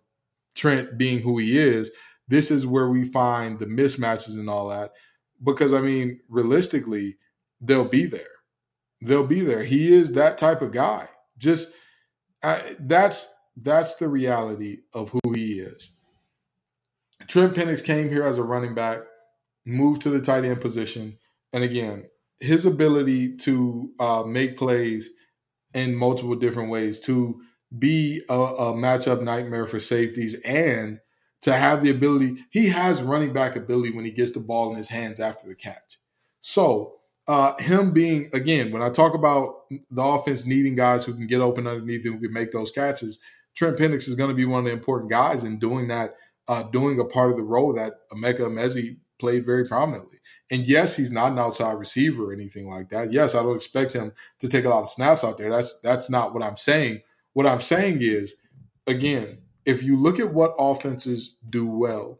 Trent 0.55 0.97
being 0.97 1.19
who 1.19 1.37
he 1.37 1.57
is. 1.57 1.91
This 2.27 2.51
is 2.51 2.65
where 2.65 2.89
we 2.89 3.05
find 3.05 3.59
the 3.59 3.65
mismatches 3.65 4.33
and 4.33 4.49
all 4.49 4.69
that 4.69 4.91
because 5.43 5.73
I 5.73 5.81
mean, 5.81 6.19
realistically, 6.29 7.17
they'll 7.61 7.87
be 7.87 8.05
there. 8.05 8.21
They'll 9.01 9.27
be 9.27 9.41
there. 9.41 9.63
He 9.63 9.93
is 9.93 10.13
that 10.13 10.37
type 10.37 10.61
of 10.61 10.71
guy. 10.71 11.09
Just 11.37 11.73
I, 12.43 12.75
that's 12.79 13.27
that's 13.57 13.95
the 13.95 14.07
reality 14.07 14.79
of 14.93 15.09
who 15.09 15.33
he 15.33 15.59
is. 15.59 15.91
Trent 17.27 17.53
Pennix 17.53 17.83
came 17.83 18.09
here 18.09 18.23
as 18.23 18.37
a 18.37 18.43
running 18.43 18.73
back, 18.73 18.99
moved 19.65 20.01
to 20.03 20.09
the 20.09 20.21
tight 20.21 20.45
end 20.45 20.61
position, 20.61 21.17
and 21.51 21.63
again, 21.63 22.05
his 22.39 22.65
ability 22.65 23.37
to 23.37 23.91
uh, 23.99 24.23
make 24.23 24.57
plays 24.57 25.09
in 25.73 25.95
multiple 25.95 26.35
different 26.35 26.69
ways, 26.69 26.99
to 26.99 27.41
be 27.77 28.21
a, 28.29 28.33
a 28.33 28.73
matchup 28.73 29.21
nightmare 29.21 29.65
for 29.65 29.79
safeties, 29.79 30.35
and 30.41 30.99
to 31.41 31.53
have 31.53 31.83
the 31.83 31.89
ability. 31.89 32.37
He 32.51 32.69
has 32.69 33.01
running 33.01 33.33
back 33.33 33.55
ability 33.55 33.91
when 33.93 34.05
he 34.05 34.11
gets 34.11 34.31
the 34.31 34.39
ball 34.39 34.71
in 34.71 34.77
his 34.77 34.89
hands 34.89 35.19
after 35.19 35.47
the 35.47 35.55
catch. 35.55 35.99
So 36.41 36.95
uh, 37.27 37.53
him 37.59 37.91
being 37.91 38.29
again, 38.33 38.71
when 38.71 38.81
I 38.81 38.89
talk 38.89 39.13
about 39.13 39.55
the 39.69 40.03
offense 40.03 40.45
needing 40.45 40.75
guys 40.75 41.05
who 41.05 41.13
can 41.13 41.27
get 41.27 41.41
open 41.41 41.67
underneath 41.67 42.05
and 42.05 42.15
who 42.15 42.21
can 42.21 42.33
make 42.33 42.51
those 42.51 42.71
catches, 42.71 43.19
Trent 43.55 43.77
Pennix 43.77 44.07
is 44.07 44.15
going 44.15 44.29
to 44.29 44.35
be 44.35 44.45
one 44.45 44.59
of 44.59 44.65
the 44.65 44.71
important 44.71 45.09
guys 45.09 45.43
in 45.43 45.59
doing 45.59 45.87
that, 45.87 46.15
uh, 46.47 46.63
doing 46.63 46.99
a 46.99 47.05
part 47.05 47.31
of 47.31 47.37
the 47.37 47.43
role 47.43 47.73
that 47.73 48.09
Emeka 48.11 48.39
Emezie 48.39 48.97
played 49.19 49.45
very 49.45 49.65
prominently. 49.65 50.19
And 50.51 50.63
yes, 50.63 50.95
he's 50.95 51.11
not 51.11 51.31
an 51.31 51.39
outside 51.39 51.73
receiver 51.73 52.29
or 52.29 52.33
anything 52.33 52.69
like 52.69 52.89
that. 52.89 53.11
Yes, 53.11 53.33
I 53.33 53.41
don't 53.41 53.55
expect 53.55 53.93
him 53.93 54.11
to 54.39 54.49
take 54.49 54.65
a 54.65 54.69
lot 54.69 54.83
of 54.83 54.89
snaps 54.89 55.23
out 55.23 55.37
there. 55.37 55.49
That's 55.49 55.79
that's 55.79 56.09
not 56.09 56.33
what 56.33 56.43
I'm 56.43 56.57
saying. 56.57 57.01
What 57.33 57.47
I'm 57.47 57.61
saying 57.61 57.99
is, 58.01 58.35
again, 58.85 59.39
if 59.65 59.81
you 59.81 59.97
look 59.97 60.19
at 60.19 60.33
what 60.33 60.53
offenses 60.59 61.35
do 61.49 61.65
well, 61.65 62.19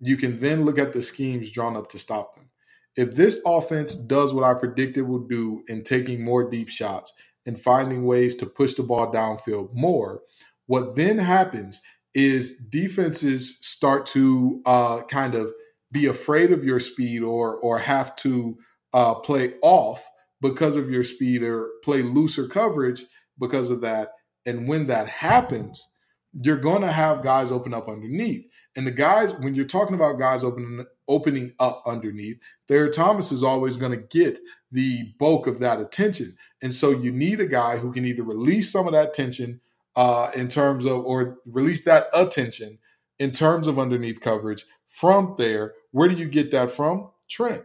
you 0.00 0.16
can 0.16 0.40
then 0.40 0.64
look 0.64 0.78
at 0.78 0.92
the 0.92 1.02
schemes 1.02 1.50
drawn 1.50 1.76
up 1.76 1.88
to 1.90 1.98
stop 1.98 2.34
them. 2.34 2.48
If 2.96 3.14
this 3.14 3.38
offense 3.46 3.94
does 3.94 4.32
what 4.34 4.44
I 4.44 4.54
predicted 4.54 5.06
will 5.06 5.26
do 5.26 5.62
in 5.68 5.84
taking 5.84 6.24
more 6.24 6.50
deep 6.50 6.68
shots 6.68 7.12
and 7.46 7.58
finding 7.58 8.04
ways 8.04 8.34
to 8.36 8.46
push 8.46 8.74
the 8.74 8.82
ball 8.82 9.12
downfield 9.12 9.72
more, 9.74 10.22
what 10.66 10.96
then 10.96 11.18
happens 11.18 11.80
is 12.14 12.56
defenses 12.70 13.58
start 13.62 14.06
to 14.06 14.60
uh, 14.66 15.02
kind 15.02 15.34
of 15.34 15.52
be 15.90 16.06
afraid 16.06 16.52
of 16.52 16.64
your 16.64 16.80
speed 16.80 17.22
or 17.22 17.56
or 17.56 17.78
have 17.78 18.16
to 18.16 18.58
uh, 18.92 19.14
play 19.14 19.54
off 19.62 20.08
because 20.40 20.76
of 20.76 20.90
your 20.90 21.04
speed 21.04 21.42
or 21.42 21.68
play 21.84 22.02
looser 22.02 22.46
coverage 22.46 23.04
because 23.38 23.70
of 23.70 23.80
that. 23.80 24.12
And 24.44 24.68
when 24.68 24.86
that 24.88 25.08
happens, 25.08 25.88
you're 26.32 26.56
going 26.56 26.82
to 26.82 26.92
have 26.92 27.22
guys 27.22 27.52
open 27.52 27.74
up 27.74 27.88
underneath. 27.88 28.46
And 28.74 28.86
the 28.86 28.90
guys, 28.90 29.34
when 29.34 29.54
you're 29.54 29.66
talking 29.66 29.94
about 29.94 30.18
guys 30.18 30.42
opening 30.42 30.86
opening 31.08 31.52
up 31.58 31.82
underneath, 31.86 32.38
Thayer 32.68 32.88
Thomas 32.88 33.30
is 33.32 33.42
always 33.42 33.76
going 33.76 33.92
to 33.92 34.18
get 34.18 34.40
the 34.70 35.12
bulk 35.18 35.46
of 35.46 35.58
that 35.58 35.78
attention. 35.78 36.34
And 36.62 36.74
so 36.74 36.90
you 36.90 37.12
need 37.12 37.40
a 37.40 37.46
guy 37.46 37.76
who 37.76 37.92
can 37.92 38.06
either 38.06 38.22
release 38.22 38.72
some 38.72 38.86
of 38.86 38.94
that 38.94 39.12
tension 39.12 39.60
uh, 39.96 40.30
in 40.34 40.48
terms 40.48 40.84
of, 40.86 41.04
or 41.04 41.38
release 41.46 41.84
that 41.84 42.06
attention 42.14 42.78
in 43.18 43.32
terms 43.32 43.66
of 43.66 43.78
underneath 43.78 44.20
coverage 44.20 44.64
from 44.86 45.34
there. 45.38 45.74
Where 45.90 46.08
do 46.08 46.16
you 46.16 46.28
get 46.28 46.50
that 46.52 46.70
from? 46.70 47.10
Trent. 47.28 47.64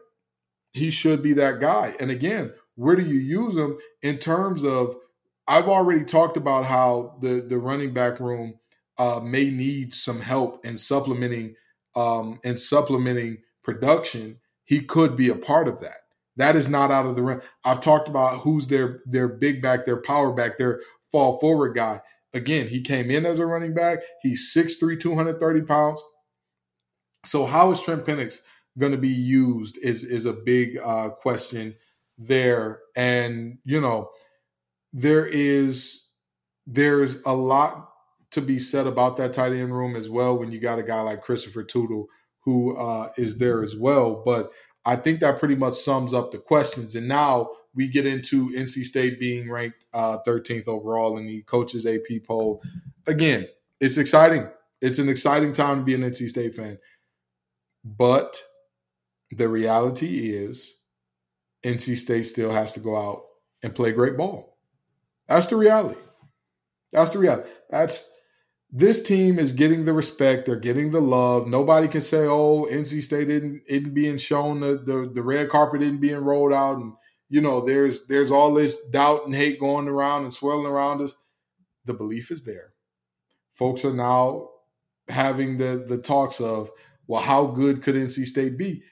He 0.74 0.92
should 0.92 1.24
be 1.24 1.34
that 1.34 1.60
guy. 1.60 1.96
And 2.00 2.12
again, 2.12 2.54
where 2.76 2.96
do 2.96 3.04
you 3.04 3.20
use 3.20 3.56
him 3.56 3.78
in 4.02 4.18
terms 4.18 4.64
of 4.64 4.96
I've 5.48 5.68
already 5.68 6.04
talked 6.04 6.38
about 6.38 6.66
how 6.66 7.18
the 7.22 7.42
the 7.42 7.58
running 7.58 7.94
back 7.94 8.20
room 8.20 8.60
uh, 8.98 9.20
may 9.22 9.50
need 9.50 9.96
some 9.96 10.22
help 10.22 10.66
in 10.66 10.78
supplementing 10.78 11.56
um, 11.96 12.40
and 12.44 12.60
supplementing 12.60 13.40
production. 13.64 14.40
He 14.66 14.82
could 14.82 15.16
be 15.16 15.30
a 15.30 15.36
part 15.36 15.68
of 15.68 15.80
that. 15.82 16.02
That 16.36 16.56
is 16.56 16.70
not 16.70 16.92
out 16.92 17.06
of 17.06 17.16
the 17.16 17.24
realm. 17.24 17.42
I've 17.64 17.82
talked 17.82 18.08
about 18.08 18.40
who's 18.42 18.68
their 18.68 19.02
their 19.06 19.28
big 19.28 19.62
back, 19.62 19.86
their 19.86 20.02
power 20.02 20.32
back, 20.34 20.58
their 20.58 20.82
fall 21.12 21.40
forward 21.40 21.76
guy. 21.76 22.02
Again, 22.34 22.68
he 22.68 22.82
came 22.82 23.10
in 23.10 23.26
as 23.26 23.40
a 23.40 23.46
running 23.46 23.74
back. 23.74 24.00
He's 24.22 24.54
6'3", 24.56 25.00
230 25.00 25.62
pounds. 25.62 26.02
So 27.26 27.46
how 27.46 27.72
is 27.72 27.82
Trent 27.82 28.06
Pennix 28.06 28.40
going 28.78 28.92
to 28.92 28.98
be 28.98 29.08
used 29.10 29.78
is 29.80 30.04
is 30.04 30.26
a 30.26 30.34
big 30.34 30.78
uh, 30.84 31.10
question 31.10 31.76
there. 32.18 32.80
And 32.96 33.58
you 33.64 33.82
know, 33.82 34.10
there 34.94 35.26
is 35.26 36.06
there's 36.66 37.18
a 37.26 37.34
lot 37.34 37.90
to 38.32 38.42
be 38.42 38.60
said 38.60 38.88
about 38.88 39.18
that 39.18 39.34
tight 39.34 39.54
end 39.54 39.76
room 39.76 39.96
as 39.96 40.10
well 40.10 40.38
when 40.38 40.52
you 40.52 40.60
got 40.60 40.80
a 40.80 40.84
guy 40.84 41.02
like 41.02 41.22
Christopher 41.22 41.64
Toudle 41.64 42.08
who 42.42 42.78
uh, 42.78 43.10
is 43.18 43.38
there 43.38 43.64
as 43.64 43.76
well. 43.76 44.22
But 44.26 44.52
I 44.86 44.96
think 44.96 45.20
that 45.20 45.40
pretty 45.40 45.56
much 45.56 45.76
sums 45.76 46.14
up 46.14 46.32
the 46.32 46.38
questions. 46.38 46.96
And 46.96 47.08
now 47.08 47.50
we 47.78 47.88
get 47.88 48.08
into 48.08 48.50
NC 48.50 48.84
State 48.84 49.20
being 49.20 49.50
ranked 49.50 49.86
uh, 49.94 50.18
13th 50.28 50.68
overall 50.68 51.18
in 51.18 51.28
the 51.28 51.44
coaches 51.44 51.86
AP 51.86 52.24
poll. 52.26 52.62
Again, 53.08 53.48
it's 53.80 53.98
exciting. 53.98 54.50
It's 54.82 55.00
an 55.00 55.10
exciting 55.10 55.54
time 55.54 55.80
to 55.80 55.86
be 55.86 55.94
an 55.94 56.02
NC 56.02 56.28
State 56.30 56.56
fan. 56.56 56.80
But 57.86 58.42
the 59.32 59.48
reality 59.48 60.34
is 60.34 60.76
NC 61.64 61.98
State 61.98 62.24
still 62.24 62.52
has 62.52 62.74
to 62.74 62.80
go 62.80 62.98
out 62.98 63.24
and 63.64 63.76
play 63.76 63.92
great 63.92 64.18
ball. 64.18 64.58
That's 65.28 65.48
the 65.48 65.56
reality. 65.56 66.00
That's 66.92 67.12
the 67.12 67.20
reality. 67.20 67.50
That's 67.70 68.10
this 68.72 69.02
team 69.02 69.40
is 69.40 69.54
getting 69.54 69.86
the 69.86 69.94
respect. 69.94 70.46
They're 70.46 70.56
getting 70.58 70.92
the 70.92 71.02
love. 71.02 71.48
Nobody 71.48 71.88
can 71.88 72.02
say, 72.02 72.26
"Oh, 72.26 72.68
NC 72.70 73.02
State 73.02 73.28
didn't 73.28 73.62
isn't 73.68 73.94
being 73.94 74.18
shown 74.18 74.60
the, 74.62 74.78
the 74.78 75.12
the 75.14 75.24
red 75.24 75.50
carpet 75.50 75.82
isn't 75.82 76.02
being 76.02 76.24
rolled 76.24 76.54
out," 76.54 76.78
and 76.78 76.94
you 77.30 77.42
know, 77.42 77.62
there's 77.62 78.08
there's 78.08 78.32
all 78.32 78.54
this 78.54 78.84
doubt 78.88 79.26
and 79.26 79.36
hate 79.36 79.60
going 79.60 79.88
around 79.88 80.24
and 80.24 80.34
swirling 80.34 80.66
around 80.66 81.02
us. 81.02 81.16
The 81.86 81.94
belief 81.94 82.32
is 82.32 82.44
there. 82.44 82.74
Folks 83.56 83.84
are 83.86 83.94
now 83.94 84.50
having 85.10 85.58
the 85.58 85.84
the 85.88 85.98
talks 85.98 86.40
of 86.40 86.72
well, 87.08 87.22
how 87.22 87.46
good 87.48 87.82
could 87.82 87.96
NC 87.96 88.26
State 88.26 88.58
be? 88.58 88.84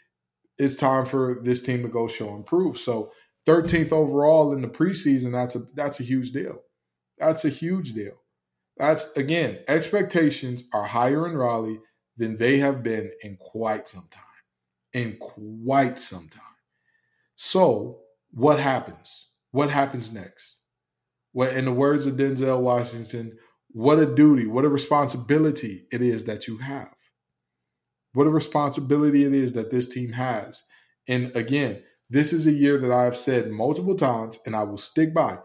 It's 0.57 0.75
time 0.75 1.05
for 1.05 1.39
this 1.41 1.61
team 1.61 1.81
to 1.81 1.89
go 1.89 2.07
show 2.07 2.33
and 2.33 2.45
prove. 2.45 2.77
So 2.77 3.11
13th 3.45 3.91
overall 3.91 4.53
in 4.53 4.61
the 4.61 4.67
preseason, 4.67 5.31
that's 5.31 5.55
a 5.55 5.59
that's 5.73 5.99
a 5.99 6.03
huge 6.03 6.31
deal. 6.31 6.61
That's 7.17 7.45
a 7.45 7.49
huge 7.49 7.93
deal. 7.93 8.15
That's 8.77 9.11
again, 9.15 9.59
expectations 9.67 10.63
are 10.73 10.85
higher 10.85 11.27
in 11.27 11.37
Raleigh 11.37 11.79
than 12.17 12.37
they 12.37 12.57
have 12.57 12.83
been 12.83 13.11
in 13.21 13.37
quite 13.37 13.87
some 13.87 14.07
time. 14.11 14.21
In 14.93 15.17
quite 15.17 15.99
some 15.99 16.29
time. 16.29 16.41
So, 17.35 17.99
what 18.35 18.59
happens? 18.59 19.29
What 19.51 19.69
happens 19.69 20.11
next? 20.11 20.57
Well, 21.33 21.49
in 21.49 21.65
the 21.65 21.71
words 21.71 22.05
of 22.05 22.15
Denzel 22.15 22.61
Washington, 22.61 23.37
what 23.71 23.97
a 23.97 24.05
duty, 24.05 24.45
what 24.45 24.65
a 24.65 24.69
responsibility 24.69 25.87
it 25.91 26.01
is 26.01 26.25
that 26.25 26.47
you 26.47 26.57
have. 26.57 26.93
What 28.13 28.27
a 28.27 28.31
responsibility 28.31 29.23
it 29.23 29.33
is 29.33 29.53
that 29.53 29.71
this 29.71 29.87
team 29.87 30.11
has. 30.13 30.63
And 31.07 31.33
again, 31.35 31.81
this 32.09 32.33
is 32.33 32.45
a 32.45 32.51
year 32.51 32.77
that 32.77 32.91
I've 32.91 33.17
said 33.17 33.49
multiple 33.49 33.95
times, 33.95 34.37
and 34.45 34.55
I 34.55 34.63
will 34.63 34.77
stick 34.77 35.13
by. 35.13 35.39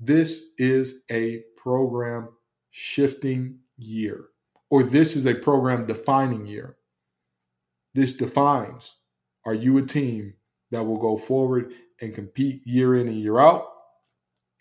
This 0.00 0.42
is 0.58 1.02
a 1.10 1.42
program 1.56 2.30
shifting 2.70 3.60
year, 3.76 4.24
or 4.70 4.82
this 4.82 5.16
is 5.16 5.26
a 5.26 5.34
program 5.34 5.86
defining 5.86 6.46
year. 6.46 6.76
This 7.94 8.14
defines 8.14 8.94
are 9.44 9.54
you 9.54 9.76
a 9.76 9.82
team 9.82 10.34
that 10.70 10.84
will 10.84 10.98
go 10.98 11.16
forward 11.18 11.72
and 12.02 12.14
compete 12.14 12.66
year 12.66 12.94
in 12.94 13.08
and 13.08 13.16
year 13.16 13.38
out 13.38 13.66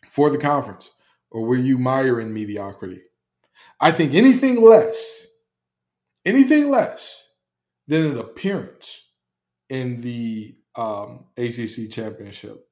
for 0.08 0.30
the 0.30 0.38
conference, 0.38 0.92
or 1.32 1.46
will 1.46 1.60
you 1.60 1.78
mire 1.78 2.20
in 2.22 2.34
mediocrity? 2.34 3.02
I 3.80 3.92
think 3.92 4.14
anything 4.14 4.62
less, 4.62 5.26
anything 6.26 6.70
less 6.70 7.24
than 7.88 8.12
an 8.12 8.18
appearance 8.18 9.08
in 9.70 10.02
the 10.02 10.56
um, 10.76 11.26
ACC 11.38 11.90
championship, 11.90 12.66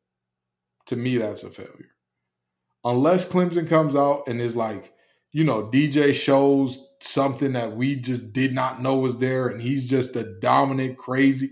to 0.86 0.96
me, 0.96 1.18
that's 1.18 1.44
a 1.44 1.50
failure. 1.50 1.96
Unless 2.84 3.30
Clemson 3.30 3.68
comes 3.68 3.96
out 3.96 4.24
and 4.28 4.40
is 4.40 4.56
like, 4.56 4.94
you 5.32 5.44
know, 5.44 5.64
DJ 5.64 6.14
shows 6.14 6.86
something 7.02 7.54
that 7.54 7.76
we 7.76 7.96
just 7.96 8.34
did 8.34 8.54
not 8.54 8.82
know 8.82 8.96
was 8.96 9.18
there 9.18 9.48
and 9.48 9.62
he's 9.62 9.90
just 9.90 10.16
a 10.16 10.40
dominant, 10.40 10.98
crazy. 10.98 11.52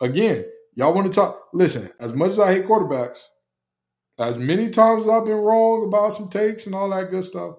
Again, 0.00 0.44
y'all 0.76 0.94
want 0.94 1.08
to 1.08 1.12
talk. 1.12 1.48
Listen, 1.52 1.90
as 1.98 2.14
much 2.14 2.30
as 2.30 2.38
I 2.38 2.52
hate 2.52 2.66
quarterbacks, 2.66 3.18
as 4.18 4.38
many 4.38 4.70
times 4.70 5.02
as 5.02 5.08
I've 5.08 5.24
been 5.24 5.34
wrong 5.34 5.88
about 5.88 6.14
some 6.14 6.28
takes 6.28 6.66
and 6.66 6.74
all 6.74 6.88
that 6.90 7.10
good 7.10 7.24
stuff, 7.24 7.56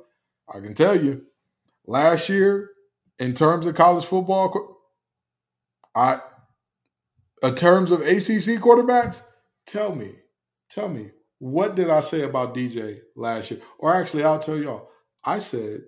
I 0.48 0.60
can 0.60 0.74
tell 0.74 0.96
you, 1.00 1.24
last 1.86 2.30
year, 2.30 2.70
in 3.20 3.34
terms 3.34 3.66
of 3.66 3.76
college 3.76 4.06
football, 4.06 4.78
I 5.94 6.22
in 7.44 7.56
terms 7.56 7.92
of 7.92 8.02
ACC 8.02 8.60
quarterbacks, 8.60 9.22
tell 9.66 9.94
me, 9.94 10.16
tell 10.70 10.90
me, 10.90 11.12
what 11.40 11.76
did 11.76 11.90
I 11.90 12.00
say 12.00 12.22
about 12.22 12.56
DJ 12.56 13.00
last 13.16 13.52
year? 13.52 13.62
Or 13.78 13.94
actually, 13.94 14.24
I'll 14.24 14.40
tell 14.40 14.58
y'all. 14.58 14.90
I 15.24 15.40
said 15.40 15.82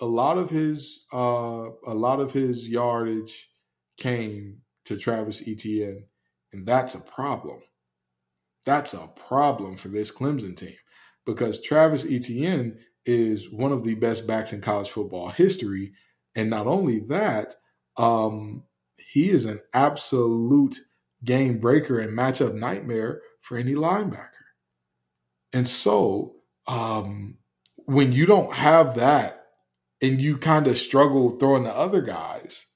a 0.00 0.06
lot 0.06 0.38
of 0.38 0.50
his 0.50 1.00
uh, 1.12 1.68
a 1.86 1.94
lot 1.94 2.20
of 2.20 2.32
his 2.32 2.68
yardage 2.68 3.50
came 3.96 4.58
to 4.86 4.96
Travis 4.96 5.46
Etienne, 5.46 6.04
and 6.52 6.66
that's 6.66 6.94
a 6.94 7.00
problem. 7.00 7.60
That's 8.64 8.94
a 8.94 9.08
problem 9.28 9.76
for 9.76 9.88
this 9.88 10.12
Clemson 10.12 10.56
team 10.56 10.76
because 11.24 11.60
Travis 11.62 12.04
Etienne 12.04 12.78
is 13.06 13.50
one 13.50 13.72
of 13.72 13.84
the 13.84 13.94
best 13.94 14.26
backs 14.26 14.52
in 14.52 14.60
college 14.60 14.90
football 14.90 15.28
history, 15.28 15.92
and 16.34 16.50
not 16.50 16.66
only 16.66 17.00
that, 17.00 17.54
um, 17.96 18.64
he 18.96 19.30
is 19.30 19.44
an 19.44 19.60
absolute 19.72 20.78
game 21.24 21.58
breaker 21.58 21.98
and 21.98 22.16
matchup 22.16 22.54
nightmare 22.54 23.22
for 23.40 23.56
any 23.56 23.74
linebacker. 23.74 24.28
And 25.52 25.66
so, 25.66 26.36
um, 26.66 27.38
when 27.86 28.12
you 28.12 28.26
don't 28.26 28.52
have 28.52 28.96
that 28.96 29.46
and 30.02 30.20
you 30.20 30.36
kind 30.36 30.66
of 30.66 30.76
struggle 30.76 31.30
throwing 31.30 31.64
the 31.64 31.74
other 31.74 32.02
guys, 32.02 32.66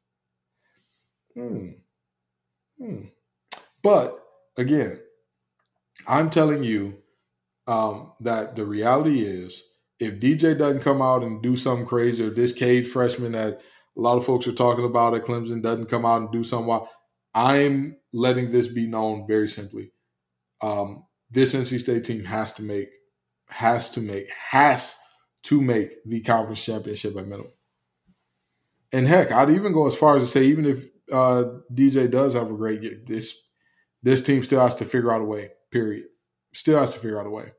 hmm, 1.34 1.68
hmm. 2.78 3.02
But 3.82 4.18
again, 4.56 5.00
I'm 6.06 6.30
telling 6.30 6.64
you 6.64 6.98
um, 7.66 8.12
that 8.20 8.56
the 8.56 8.64
reality 8.64 9.20
is 9.20 9.62
if 9.98 10.18
DJ 10.18 10.58
doesn't 10.58 10.80
come 10.80 11.00
out 11.00 11.22
and 11.22 11.42
do 11.42 11.56
something 11.56 11.86
crazy, 11.86 12.24
or 12.24 12.30
this 12.30 12.52
Cade 12.52 12.88
freshman 12.88 13.32
that 13.32 13.60
a 13.96 14.00
lot 14.00 14.18
of 14.18 14.26
folks 14.26 14.46
are 14.48 14.52
talking 14.52 14.84
about 14.84 15.14
at 15.14 15.24
Clemson 15.24 15.62
doesn't 15.62 15.88
come 15.88 16.04
out 16.04 16.22
and 16.22 16.32
do 16.32 16.42
something 16.42 16.66
wild, 16.66 16.88
I'm 17.34 17.96
letting 18.12 18.50
this 18.50 18.68
be 18.68 18.86
known 18.86 19.26
very 19.26 19.48
simply. 19.48 19.92
Um, 20.60 21.04
this 21.30 21.54
NC 21.54 21.80
State 21.80 22.04
team 22.04 22.24
has 22.24 22.52
to 22.54 22.62
make, 22.62 22.88
has 23.48 23.90
to 23.90 24.00
make, 24.00 24.26
has 24.50 24.94
to 25.44 25.60
make 25.60 25.92
the 26.04 26.20
conference 26.20 26.64
championship 26.64 27.16
at 27.16 27.26
minimum. 27.26 27.52
And 28.92 29.06
heck, 29.06 29.30
I'd 29.30 29.50
even 29.50 29.72
go 29.72 29.86
as 29.86 29.96
far 29.96 30.16
as 30.16 30.24
to 30.24 30.28
say, 30.28 30.44
even 30.46 30.66
if 30.66 30.84
uh, 31.12 31.44
DJ 31.72 32.10
does 32.10 32.34
have 32.34 32.50
a 32.50 32.54
great 32.54 32.82
year, 32.82 33.00
this 33.06 33.41
this 34.02 34.22
team 34.22 34.42
still 34.42 34.60
has 34.60 34.76
to 34.76 34.84
figure 34.84 35.12
out 35.12 35.20
a 35.20 35.24
way. 35.24 35.50
Period. 35.70 36.06
Still 36.54 36.78
has 36.78 36.92
to 36.92 36.98
figure 36.98 37.20
out 37.20 37.26
a 37.26 37.30
way. 37.30 37.52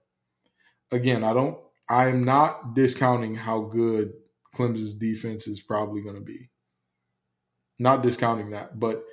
Again, 0.92 1.24
I 1.24 1.34
don't. 1.34 1.58
I 1.90 2.08
am 2.08 2.24
not 2.24 2.76
discounting 2.76 3.36
how 3.36 3.62
good 3.62 4.14
Clemson's 4.56 4.94
defense 4.94 5.48
is 5.48 5.60
probably 5.60 6.02
going 6.02 6.16
to 6.16 6.22
be. 6.22 6.50
Not 7.80 8.04
discounting 8.04 8.52
that, 8.52 8.80
but 8.80 9.04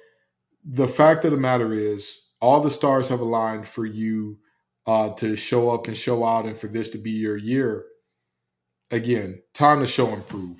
the 0.64 0.88
fact 0.88 1.24
of 1.24 1.30
the 1.30 1.38
matter 1.38 1.72
is, 1.72 2.20
all 2.40 2.60
the 2.60 2.70
stars 2.70 3.08
have 3.08 3.20
aligned 3.20 3.66
for 3.66 3.84
you 3.84 4.38
uh, 4.86 5.10
to 5.10 5.36
show 5.36 5.70
up 5.70 5.88
and 5.88 5.96
show 5.96 6.24
out, 6.24 6.46
and 6.46 6.58
for 6.58 6.68
this 6.68 6.90
to 6.90 6.98
be 6.98 7.10
your 7.10 7.36
year. 7.36 7.84
Again, 8.90 9.42
time 9.54 9.80
to 9.80 9.86
show 9.86 10.08
and 10.08 10.26
prove. 10.26 10.58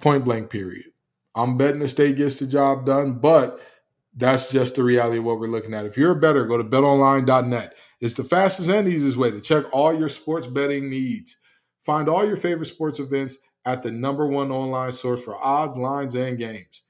Point 0.00 0.24
blank. 0.24 0.50
Period. 0.50 0.86
I'm 1.34 1.56
betting 1.56 1.80
the 1.80 1.88
state 1.88 2.16
gets 2.16 2.38
the 2.38 2.46
job 2.46 2.86
done, 2.86 3.14
but 3.14 3.60
that's 4.18 4.50
just 4.50 4.74
the 4.74 4.82
reality 4.82 5.18
of 5.18 5.24
what 5.24 5.38
we're 5.38 5.46
looking 5.46 5.74
at. 5.74 5.86
If 5.86 5.96
you're 5.96 6.10
a 6.10 6.16
better, 6.16 6.44
go 6.44 6.56
to 6.56 6.64
betonline.net. 6.64 7.74
It's 8.00 8.14
the 8.14 8.24
fastest 8.24 8.68
and 8.68 8.88
easiest 8.88 9.16
way 9.16 9.30
to 9.30 9.40
check 9.40 9.64
all 9.72 9.96
your 9.96 10.08
sports 10.08 10.48
betting 10.48 10.90
needs. 10.90 11.36
Find 11.84 12.08
all 12.08 12.26
your 12.26 12.36
favorite 12.36 12.66
sports 12.66 12.98
events 12.98 13.38
at 13.64 13.82
the 13.82 13.92
number 13.92 14.26
one 14.26 14.50
online 14.50 14.92
source 14.92 15.22
for 15.22 15.36
odds, 15.36 15.76
lines, 15.76 16.16
and 16.16 16.36
games. 16.36 16.82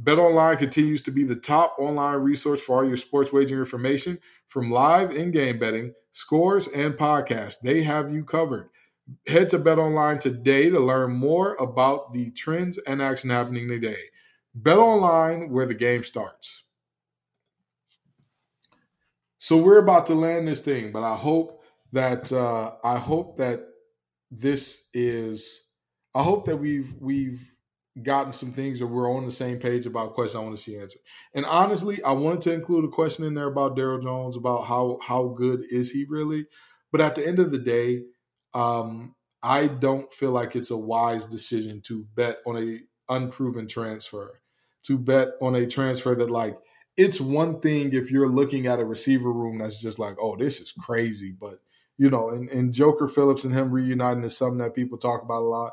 BetOnline 0.00 0.58
continues 0.58 1.02
to 1.02 1.10
be 1.10 1.24
the 1.24 1.36
top 1.36 1.74
online 1.78 2.20
resource 2.20 2.62
for 2.62 2.76
all 2.76 2.88
your 2.88 2.98
sports 2.98 3.32
wagering 3.32 3.60
information 3.60 4.18
from 4.46 4.70
live 4.70 5.10
in-game 5.10 5.58
betting, 5.58 5.92
scores, 6.12 6.68
and 6.68 6.94
podcasts. 6.94 7.60
They 7.60 7.82
have 7.82 8.12
you 8.14 8.24
covered. 8.24 8.68
Head 9.26 9.50
to 9.50 9.58
BetOnline 9.58 10.20
today 10.20 10.70
to 10.70 10.78
learn 10.78 11.12
more 11.12 11.54
about 11.56 12.12
the 12.12 12.30
trends 12.30 12.78
and 12.78 13.02
action 13.02 13.30
happening 13.30 13.68
today. 13.68 13.96
BetOnline, 14.60 15.50
where 15.50 15.66
the 15.66 15.74
game 15.74 16.04
starts. 16.04 16.62
So 19.38 19.56
we're 19.56 19.78
about 19.78 20.06
to 20.08 20.14
land 20.14 20.48
this 20.48 20.60
thing, 20.60 20.90
but 20.92 21.02
I 21.02 21.14
hope 21.14 21.62
that 21.92 22.32
uh, 22.32 22.72
I 22.82 22.98
hope 22.98 23.36
that 23.36 23.60
this 24.30 24.84
is 24.92 25.62
I 26.14 26.22
hope 26.22 26.46
that 26.46 26.56
we've 26.56 26.92
we've 26.98 27.48
gotten 28.02 28.32
some 28.32 28.52
things 28.52 28.82
or 28.82 28.86
we're 28.86 29.10
on 29.10 29.24
the 29.24 29.30
same 29.30 29.58
page 29.58 29.86
about 29.86 30.14
questions 30.14 30.36
I 30.36 30.44
want 30.44 30.56
to 30.56 30.62
see 30.62 30.78
answered. 30.78 31.00
And 31.34 31.46
honestly, 31.46 32.02
I 32.02 32.12
wanted 32.12 32.42
to 32.42 32.52
include 32.52 32.84
a 32.84 32.88
question 32.88 33.24
in 33.24 33.34
there 33.34 33.46
about 33.46 33.76
Darryl 33.76 34.02
Jones 34.02 34.36
about 34.36 34.66
how 34.66 34.98
how 35.02 35.28
good 35.28 35.64
is 35.70 35.92
he 35.92 36.06
really. 36.08 36.46
But 36.92 37.00
at 37.00 37.14
the 37.14 37.26
end 37.26 37.38
of 37.38 37.52
the 37.52 37.58
day, 37.58 38.02
um, 38.54 39.14
I 39.42 39.66
don't 39.66 40.12
feel 40.12 40.32
like 40.32 40.56
it's 40.56 40.70
a 40.70 40.76
wise 40.76 41.26
decision 41.26 41.82
to 41.82 42.06
bet 42.14 42.38
on 42.46 42.56
a 42.56 42.80
unproven 43.12 43.68
transfer. 43.68 44.40
To 44.86 44.98
bet 44.98 45.28
on 45.40 45.54
a 45.54 45.66
transfer 45.66 46.14
that 46.14 46.30
like 46.30 46.56
it's 46.96 47.20
one 47.20 47.60
thing 47.60 47.92
if 47.92 48.10
you're 48.10 48.28
looking 48.28 48.66
at 48.66 48.80
a 48.80 48.84
receiver 48.84 49.32
room 49.32 49.58
that's 49.58 49.80
just 49.80 49.98
like, 49.98 50.16
oh, 50.20 50.36
this 50.36 50.60
is 50.60 50.72
crazy. 50.72 51.32
But 51.38 51.60
you 51.98 52.10
know, 52.10 52.30
and, 52.30 52.48
and 52.50 52.72
Joker 52.72 53.08
Phillips 53.08 53.44
and 53.44 53.54
him 53.54 53.72
reuniting 53.72 54.22
is 54.24 54.36
something 54.36 54.58
that 54.58 54.74
people 54.74 54.98
talk 54.98 55.22
about 55.22 55.42
a 55.42 55.46
lot. 55.46 55.72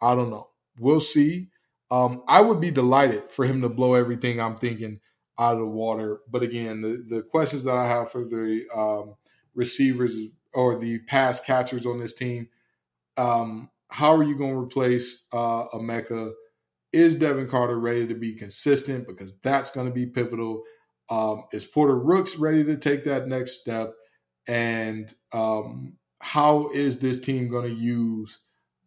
I 0.00 0.14
don't 0.14 0.30
know. 0.30 0.48
We'll 0.78 1.00
see. 1.00 1.48
Um, 1.90 2.22
I 2.26 2.40
would 2.40 2.60
be 2.60 2.70
delighted 2.70 3.30
for 3.30 3.44
him 3.44 3.60
to 3.62 3.68
blow 3.68 3.94
everything 3.94 4.40
I'm 4.40 4.56
thinking 4.56 5.00
out 5.38 5.54
of 5.54 5.60
the 5.60 5.66
water. 5.66 6.20
But 6.30 6.42
again, 6.42 6.82
the, 6.82 7.04
the 7.08 7.22
questions 7.22 7.64
that 7.64 7.74
I 7.74 7.86
have 7.86 8.10
for 8.10 8.24
the 8.24 8.64
um, 8.74 9.14
receivers 9.54 10.16
or 10.54 10.78
the 10.78 11.00
pass 11.00 11.40
catchers 11.40 11.86
on 11.86 11.98
this 11.98 12.14
team, 12.14 12.48
um, 13.16 13.70
how 13.88 14.14
are 14.16 14.22
you 14.22 14.36
going 14.36 14.52
to 14.52 14.58
replace 14.58 15.24
uh, 15.32 15.68
Emeka? 15.68 16.32
Is 16.92 17.16
Devin 17.16 17.48
Carter 17.48 17.78
ready 17.78 18.06
to 18.06 18.14
be 18.14 18.34
consistent? 18.34 19.06
Because 19.06 19.34
that's 19.40 19.70
going 19.70 19.86
to 19.86 19.92
be 19.92 20.06
pivotal. 20.06 20.62
Um, 21.08 21.44
is 21.52 21.64
Porter 21.64 21.98
Rooks 21.98 22.36
ready 22.36 22.64
to 22.64 22.76
take 22.76 23.04
that 23.04 23.28
next 23.28 23.60
step? 23.60 23.92
And 24.46 25.14
um, 25.32 25.94
how 26.20 26.70
is 26.72 26.98
this 26.98 27.18
team 27.18 27.48
going 27.48 27.68
to 27.68 27.74
use 27.74 28.38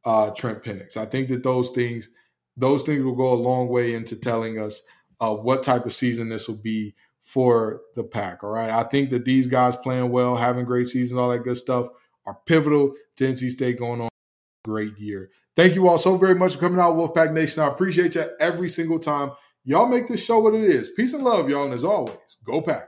uh, 0.04 0.32
Trent 0.32 0.64
Pennix? 0.64 0.98
I 0.98 1.06
think 1.06 1.30
that 1.30 1.44
those 1.44 1.72
things– 1.72 2.10
those 2.58 2.84
things 2.84 3.04
will 3.04 3.16
go 3.16 3.34
a 3.34 3.36
long 3.36 3.68
way 3.68 3.94
into 3.94 4.16
telling 4.16 4.60
us 4.60 4.82
uh, 5.20 5.34
what 5.34 5.64
type 5.64 5.86
of 5.86 5.94
season 5.94 6.30
this 6.30 6.48
will 6.48 6.56
be 6.56 6.96
for 7.22 7.82
the 7.96 8.04
pack. 8.04 8.44
All 8.44 8.52
right. 8.52 8.70
I 8.70 8.84
think 8.84 9.10
that 9.10 9.26
these 9.26 9.48
guys 9.48 9.76
playing 9.76 10.12
well, 10.12 10.36
having 10.36 10.66
great 10.66 10.88
seasons, 10.88 11.18
all 11.20 11.30
that 11.30 11.44
good 11.44 11.58
stuff 11.58 11.88
are 12.26 12.38
pivotal 12.46 12.94
to 13.18 13.26
NC 13.26 13.52
State 13.52 13.80
going 13.80 14.02
on 14.02 14.08
a 14.08 14.68
great 14.68 14.98
year. 14.98 15.30
Thank 15.56 15.76
you 15.76 15.88
all 15.88 15.98
so 15.98 16.18
very 16.18 16.36
much 16.36 16.56
for 16.56 16.60
coming 16.60 16.80
out, 16.80 16.96
Wolfpack 16.96 17.32
Nation. 17.32 17.64
I 17.64 17.68
appreciate 17.68 18.16
you 18.16 18.26
every 18.40 18.68
single 18.68 19.00
time. 19.00 19.32
Y'all 19.64 19.88
make 19.88 20.08
this 20.08 20.24
show 20.24 20.40
what 20.40 20.54
it 20.54 20.64
is. 20.64 20.90
Peace 20.92 21.14
and 21.14 21.24
love, 21.24 21.50
y'all. 21.50 21.64
And 21.66 21.74
as 21.74 21.84
always, 21.84 22.18
go 22.46 22.62
pack. 22.62 22.88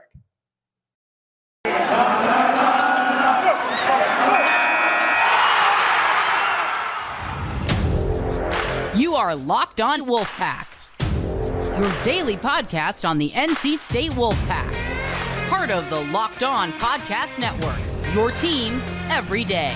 You 8.96 9.14
are 9.14 9.34
Locked 9.34 9.80
On 9.80 10.02
Wolfpack, 10.02 10.68
your 11.80 12.04
daily 12.04 12.36
podcast 12.36 13.08
on 13.08 13.16
the 13.16 13.30
NC 13.30 13.78
State 13.78 14.10
Wolfpack, 14.12 15.48
part 15.48 15.70
of 15.70 15.88
the 15.88 16.00
Locked 16.12 16.42
On 16.42 16.72
Podcast 16.72 17.38
Network, 17.38 17.78
your 18.14 18.30
team 18.30 18.82
every 19.08 19.44
day. 19.44 19.74